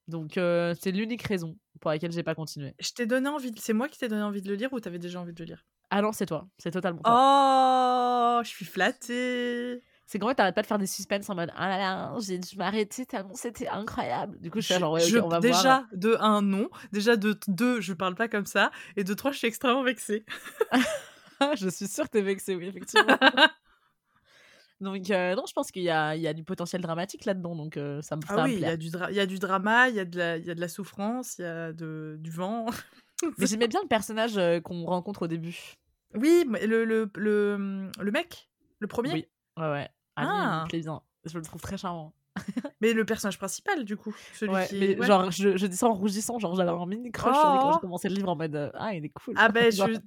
[0.07, 2.75] Donc, euh, c'est l'unique raison pour laquelle j'ai pas continué.
[2.79, 3.51] Je t'ai donné envie.
[3.51, 5.39] de- C'est moi qui t'ai donné envie de le lire ou t'avais déjà envie de
[5.39, 5.65] le lire?
[5.89, 7.15] Ah non, c'est toi, c'est totalement toi.
[7.17, 9.81] Oh, je suis flattée.
[10.11, 12.39] C'est qu'en fait, t'arrêtes pas de faire des suspens en mode Ah là là, j'ai
[12.39, 14.39] dû m'arrêter tellement c'était incroyable.
[14.39, 15.83] Du coup, je suis genre, ouais, ok, Je- on va déjà, voir.
[15.93, 16.67] de un, non.
[16.91, 18.71] Déjà, de deux, je parle pas comme ça.
[18.97, 20.25] Et de trois, je suis extrêmement vexée.
[21.59, 23.05] je suis sûre que t'es vexée, oui, effectivement.
[24.81, 27.55] Donc, euh, non, je pense qu'il y a, il y a du potentiel dramatique là-dedans,
[27.55, 29.89] donc euh, ça me Ah oui, il y, a du il y a du drama,
[29.89, 32.15] il y, a de la- il y a de la souffrance, il y a de,
[32.19, 32.65] du vent.
[33.37, 35.75] Mais j'aimais bien le personnage euh, qu'on rencontre au début.
[36.15, 38.49] Oui, le, le, le, le mec,
[38.79, 39.11] le premier?
[39.13, 39.25] Oui,
[39.57, 39.89] ouais, ouais.
[40.27, 40.67] Ah, Ah.
[40.71, 41.01] bien.
[41.25, 42.13] Je le trouve très charmant.
[42.81, 44.15] Mais le personnage principal, du coup.
[44.33, 44.75] Celui Ouais, qui...
[44.79, 45.05] mais ouais.
[45.05, 47.73] genre, je, je dis ça en rougissant, genre j'avais un mini crush lui quand Oh.
[47.73, 49.33] j'ai commencé le livre en mode euh, Ah, il est cool.
[49.37, 49.99] Ah ben, je,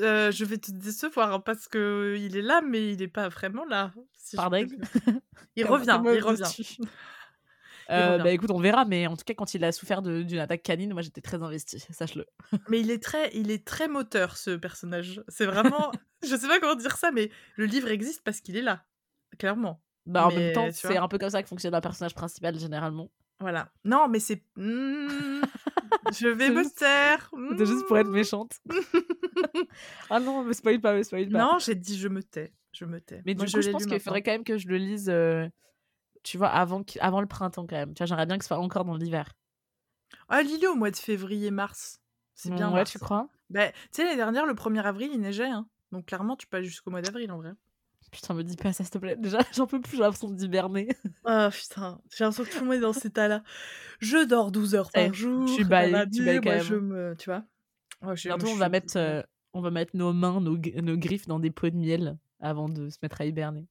[0.00, 3.28] euh, je vais te décevoir hein, parce que il est là, mais il est pas
[3.28, 3.92] vraiment là.
[4.16, 4.56] si Pardon.
[5.56, 6.78] Il revient, il revient.
[7.90, 10.62] Euh, bah écoute, on verra, mais en tout cas, quand il a souffert d'une attaque
[10.62, 12.24] canine, moi j'étais très investie, sache-le.
[12.68, 15.22] Mais il est très, il est très moteur ce personnage.
[15.28, 15.92] C'est vraiment,
[16.26, 18.84] je sais pas comment dire ça, mais le livre existe parce qu'il est là,
[19.38, 19.80] clairement.
[20.06, 21.00] Bah en Mais, même temps, c'est vois.
[21.02, 23.10] un peu comme ça que fonctionne un personnage principal généralement.
[23.40, 23.70] Voilà.
[23.84, 25.08] Non, mais c'est, Hmm,
[26.12, 27.30] je vais C'est me juste- taire.
[27.50, 28.12] C'était juste pour être Hmm.
[28.12, 28.52] méchante.
[30.10, 31.38] ah non, me spoil pas, me spoil pas.
[31.38, 33.22] Non, j'ai dit je me tais, je me tais.
[33.26, 35.48] mais Moi, du coup, je pense qu'il faudrait quand même que je le lise, euh,
[36.22, 37.94] tu vois, avant, avant le printemps quand même.
[37.94, 39.32] Tu vois, j'aimerais bien que ce soit encore dans l'hiver.
[40.28, 42.00] Ah, lis-le au mois de février-mars.
[42.34, 42.68] C'est bien.
[42.68, 42.90] Ouais, mars.
[42.92, 43.28] tu crois?
[43.50, 45.48] Bah, tu sais, l'année dernière, le 1er avril, il neigeait.
[45.48, 45.66] Hein.
[45.92, 47.52] Donc clairement, tu peux aller jusqu'au mois d'avril en vrai.
[48.14, 49.16] Putain, me dis pas ça, s'il te plaît.
[49.16, 50.88] Déjà, j'en peux plus, j'ai l'impression d'hiberner.
[51.26, 53.42] Ah putain, j'ai l'impression que tout le monde est dans cet état-là.
[53.98, 55.46] Je dors 12 heures Eh, par jour.
[55.56, 56.62] tu bailles, tu bailles quand moi, même.
[56.62, 57.16] je me...
[57.18, 57.44] Tu vois
[58.14, 59.22] je- Bientôt, on va mettre, euh,
[59.54, 62.90] on va mettre nos mains, nos, nos griffes dans des pots de miel avant de
[62.90, 63.66] se mettre à hiberner.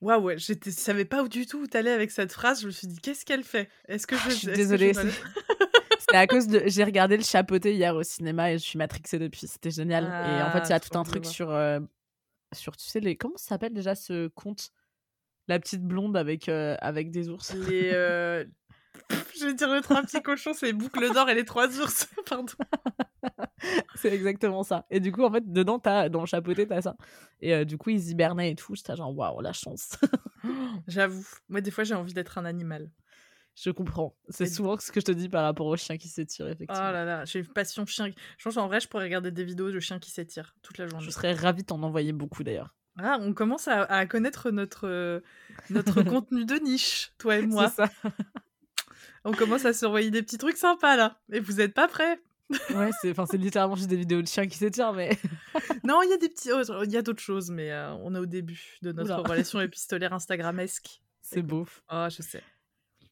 [0.00, 2.62] Waouh, ouais, je savais pas du tout où t'allais avec cette phrase.
[2.62, 3.68] Je me suis dit, qu'est-ce qu'elle fait?
[3.86, 4.22] Est-ce que je.
[4.26, 4.92] Ah, je suis désolée,
[6.00, 6.64] C'était à cause de.
[6.66, 9.46] J'ai regardé le chapeauté hier au cinéma et je suis matrixée depuis.
[9.46, 10.04] C'était génial.
[10.04, 11.50] et en fait, il y Ah, a tout un truc sur.
[11.50, 11.78] euh,
[12.52, 13.16] sur, tu sais, les.
[13.16, 14.70] Comment ça s'appelle déjà ce conte?
[15.48, 17.52] La petite blonde avec, euh, avec des ours.
[17.54, 17.90] Les.
[17.92, 18.44] euh,
[19.36, 22.08] Je vais dire les trois petits cochons, c'est Boucle d'or et les trois ours.
[22.28, 22.52] Pardon.
[23.94, 24.86] C'est exactement ça.
[24.90, 26.96] Et du coup, en fait, dedans, t'as, dans le chapeauté, t'as ça.
[27.40, 28.74] Et euh, du coup, ils hibernaient et tout.
[28.74, 29.96] J'étais genre, waouh, la chance.
[30.88, 31.24] J'avoue.
[31.48, 32.90] Moi, des fois, j'ai envie d'être un animal.
[33.54, 34.16] Je comprends.
[34.28, 36.90] C'est souvent ce que je te dis par rapport au chien qui s'étire, Oh effectivement.
[36.90, 38.10] là là, j'ai une passion chien.
[38.38, 40.86] Je pense en vrai, je pourrais regarder des vidéos de chiens qui s'étirent toute la
[40.88, 41.04] journée.
[41.04, 42.74] Je serais ravie de t'en envoyer beaucoup d'ailleurs.
[42.98, 45.20] Ah, on commence à, à connaître notre, euh,
[45.70, 47.68] notre contenu de niche, toi et moi.
[47.68, 47.90] C'est ça.
[49.24, 51.20] On commence à surveiller des petits trucs sympas là.
[51.30, 52.20] Et vous êtes pas prêts
[52.74, 55.16] Ouais, c'est, enfin, c'est littéralement juste des vidéos de chiens qui s'étirent, mais.
[55.84, 56.50] Non, il y a des petits.
[56.52, 59.28] oh, Il y a d'autres choses, mais euh, on est au début de notre Oula.
[59.30, 61.02] relation épistolaire Instagramesque.
[61.22, 61.66] C'est beau.
[61.90, 62.42] Oh, je sais.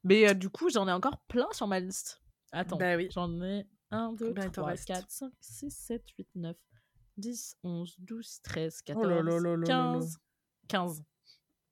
[0.05, 2.21] Mais euh, du coup, j'en ai encore plein sur ma liste.
[2.53, 2.77] Attends.
[2.77, 3.09] Bah oui.
[3.13, 4.87] J'en ai 1, 2, Combien il t'en 3, reste?
[4.87, 6.57] 4, 5, 6, 7, 8, 9,
[7.17, 10.19] 10, 11, 12, 13, Oh là 14, là là là là 15.
[10.69, 11.05] 15.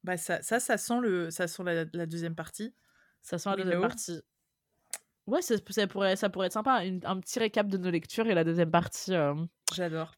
[0.04, 2.74] Bah ça, ça, ça sent, le, ça sent la, la deuxième partie.
[3.22, 4.20] Ça sent la deuxième partie.
[5.26, 6.84] Ouais, ça, ça pourrait, ça pourrait être sympa.
[6.84, 9.34] Une- un petit récap de nos lectures et la deuxième partie euh,
[9.74, 10.12] J'adore.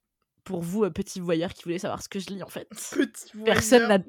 [0.45, 2.68] Pour vous, euh, petits voyeurs qui voulaient savoir ce que je lis en fait.
[2.68, 3.99] Petit Personne voyeur.
[3.99, 4.05] n'a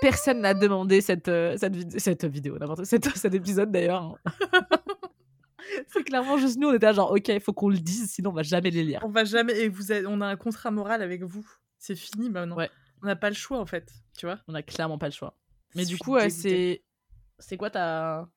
[0.00, 4.16] personne n'a demandé cette, euh, cette, vid- cette vidéo, n'importe cette- cet épisode d'ailleurs.
[5.88, 8.30] C'est clairement juste nous, on était là genre, ok, il faut qu'on le dise, sinon
[8.30, 9.00] on va jamais les lire.
[9.02, 9.54] On va jamais.
[9.58, 11.44] Et vous on a un contrat moral avec vous.
[11.78, 12.56] C'est fini maintenant.
[12.56, 12.70] Ouais.
[13.02, 13.90] On n'a pas le choix en fait.
[14.16, 15.36] Tu vois On a clairement pas le choix.
[15.74, 16.82] Mais du coup, c'est.
[17.38, 18.28] C'est quoi ta.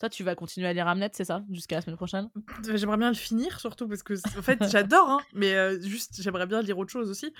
[0.00, 2.30] Toi, tu vas continuer à lire Hamlet, c'est ça Jusqu'à la semaine prochaine?
[2.74, 6.46] J'aimerais bien le finir surtout parce que en fait j'adore hein, mais euh, juste j'aimerais
[6.46, 7.32] bien lire autre chose aussi.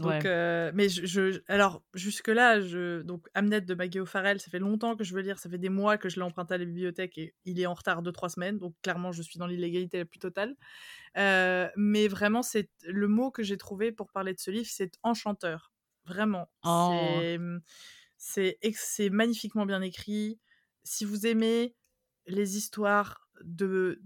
[0.00, 0.24] Donc Ouais.
[0.24, 4.58] euh, mais je, je- alors jusque là je donc Hamnet de Maggie O'Farrell ça fait
[4.58, 6.64] longtemps que je veux lire ça fait des mois que je l'ai emprunté à la
[6.64, 9.98] bibliothèque et il est en retard de trois semaines donc clairement je suis dans l'illégalité
[9.98, 10.56] la plus totale.
[11.18, 14.92] Euh, mais vraiment c'est le mot que j'ai trouvé pour parler de ce livre c'est
[15.02, 15.72] enchanteur
[16.06, 17.20] vraiment Oh.
[18.16, 20.40] c'est magnifiquement bien écrit
[20.82, 21.76] si vous aimez
[22.28, 24.00] les histoires de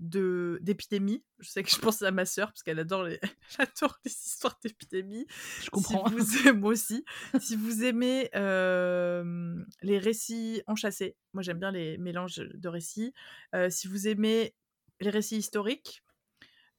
[0.61, 1.25] d'épidémie.
[1.39, 3.19] Je sais que je pense à ma sœur parce qu'elle adore les
[3.59, 5.27] j'adore les histoires d'épidémie.
[5.63, 6.07] Je comprends.
[6.09, 7.05] Si vous aimez, moi aussi.
[7.41, 13.15] si vous aimez euh, les récits enchâssés, moi j'aime bien les mélanges de récits.
[13.55, 14.55] Euh, si vous aimez
[15.01, 16.03] les récits historiques.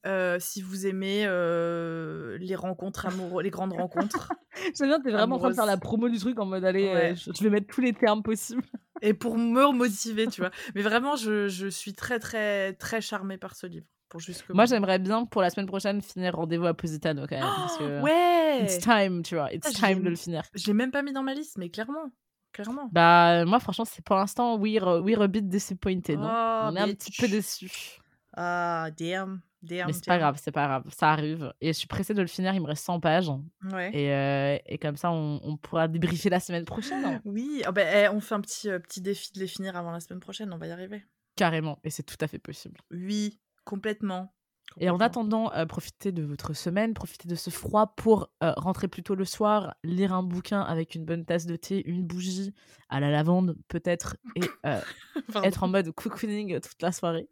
[0.06, 4.32] euh, si vous aimez euh, les rencontres amoureuses, les grandes rencontres,
[4.78, 6.88] J'aime bien, t'es vraiment en train de faire la promo du truc en mode allez,
[6.88, 7.16] euh, Ouais.
[7.16, 8.64] je vais mettre tous les termes possibles.
[9.02, 10.52] Et pour me motiver, tu vois.
[10.76, 13.86] Mais vraiment, je, je suis très, très, très charmée par ce livre.
[14.10, 17.44] Pour jusque Moi, j'aimerais bien pour la semaine prochaine finir Rendez-vous à Positano quand même.
[17.44, 19.52] parce que Ouais It's time, tu vois.
[19.52, 20.44] It's Ah, time de le finir.
[20.54, 22.12] Je l'ai même pas mis dans ma liste, mais clairement.
[22.52, 22.88] Clairement.
[22.92, 26.20] Bah, moi, franchement, c'est pour l'instant, we're, we're a bit disappointed.
[26.20, 26.62] hein.
[26.62, 27.98] Oh, On est un petit peu déçus.
[28.38, 29.42] Ah, damn.
[29.64, 29.88] Damn.
[29.88, 30.84] Mais c'est pas grave, c'est pas grave.
[30.96, 31.54] Ça arrive.
[31.62, 32.54] Et je suis pressée de le finir.
[32.54, 33.32] Il me reste 100 pages.
[33.72, 33.90] Ouais.
[33.96, 37.04] Et, euh, et comme ça, on, on pourra débriefer la semaine prochaine.
[37.06, 37.22] hein.
[37.24, 39.92] Oui, ah bah, eh, on fait un petit, euh, petit défi de les finir avant
[39.92, 41.06] la semaine prochaine, on va y arriver.
[41.38, 41.80] Carrément.
[41.86, 42.80] Et c'est tout à fait possible.
[42.92, 44.34] Oui, complètement.
[44.80, 48.88] Et en attendant, euh, profitez de votre semaine, profitez de ce froid pour euh, rentrer
[48.88, 52.54] plus tôt le soir, lire un bouquin avec une bonne tasse de thé, une bougie
[52.90, 54.82] à la lavande peut-être, et euh,
[55.44, 57.30] être en mode cocooning toute la soirée.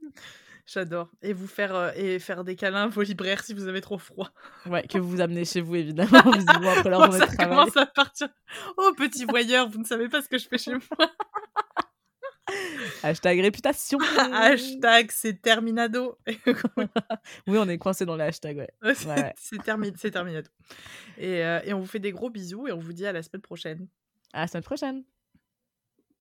[0.66, 1.10] J'adore.
[1.22, 3.98] Et vous faire, euh, et faire des câlins à vos libraires si vous avez trop
[3.98, 4.30] froid.
[4.66, 7.50] Ouais, que vous vous amenez chez vous évidemment, visiblement après leur Oh, journée ça travail.
[7.58, 8.30] commence à partir.
[8.78, 11.10] Oh, petit voyeur, vous ne savez pas ce que je fais chez moi.
[13.04, 13.98] Hashtag réputation.
[14.34, 16.18] Hashtag c'est terminado.
[17.48, 18.94] Oui, on est coincé dans les hashtags, ouais.
[18.96, 19.34] c'est Ouais.
[19.64, 20.50] termi- c'est terminado.
[21.18, 23.24] Et, euh, et on vous fait des gros bisous et on vous dit à la
[23.24, 23.88] semaine prochaine.
[24.34, 25.04] À la semaine prochaine.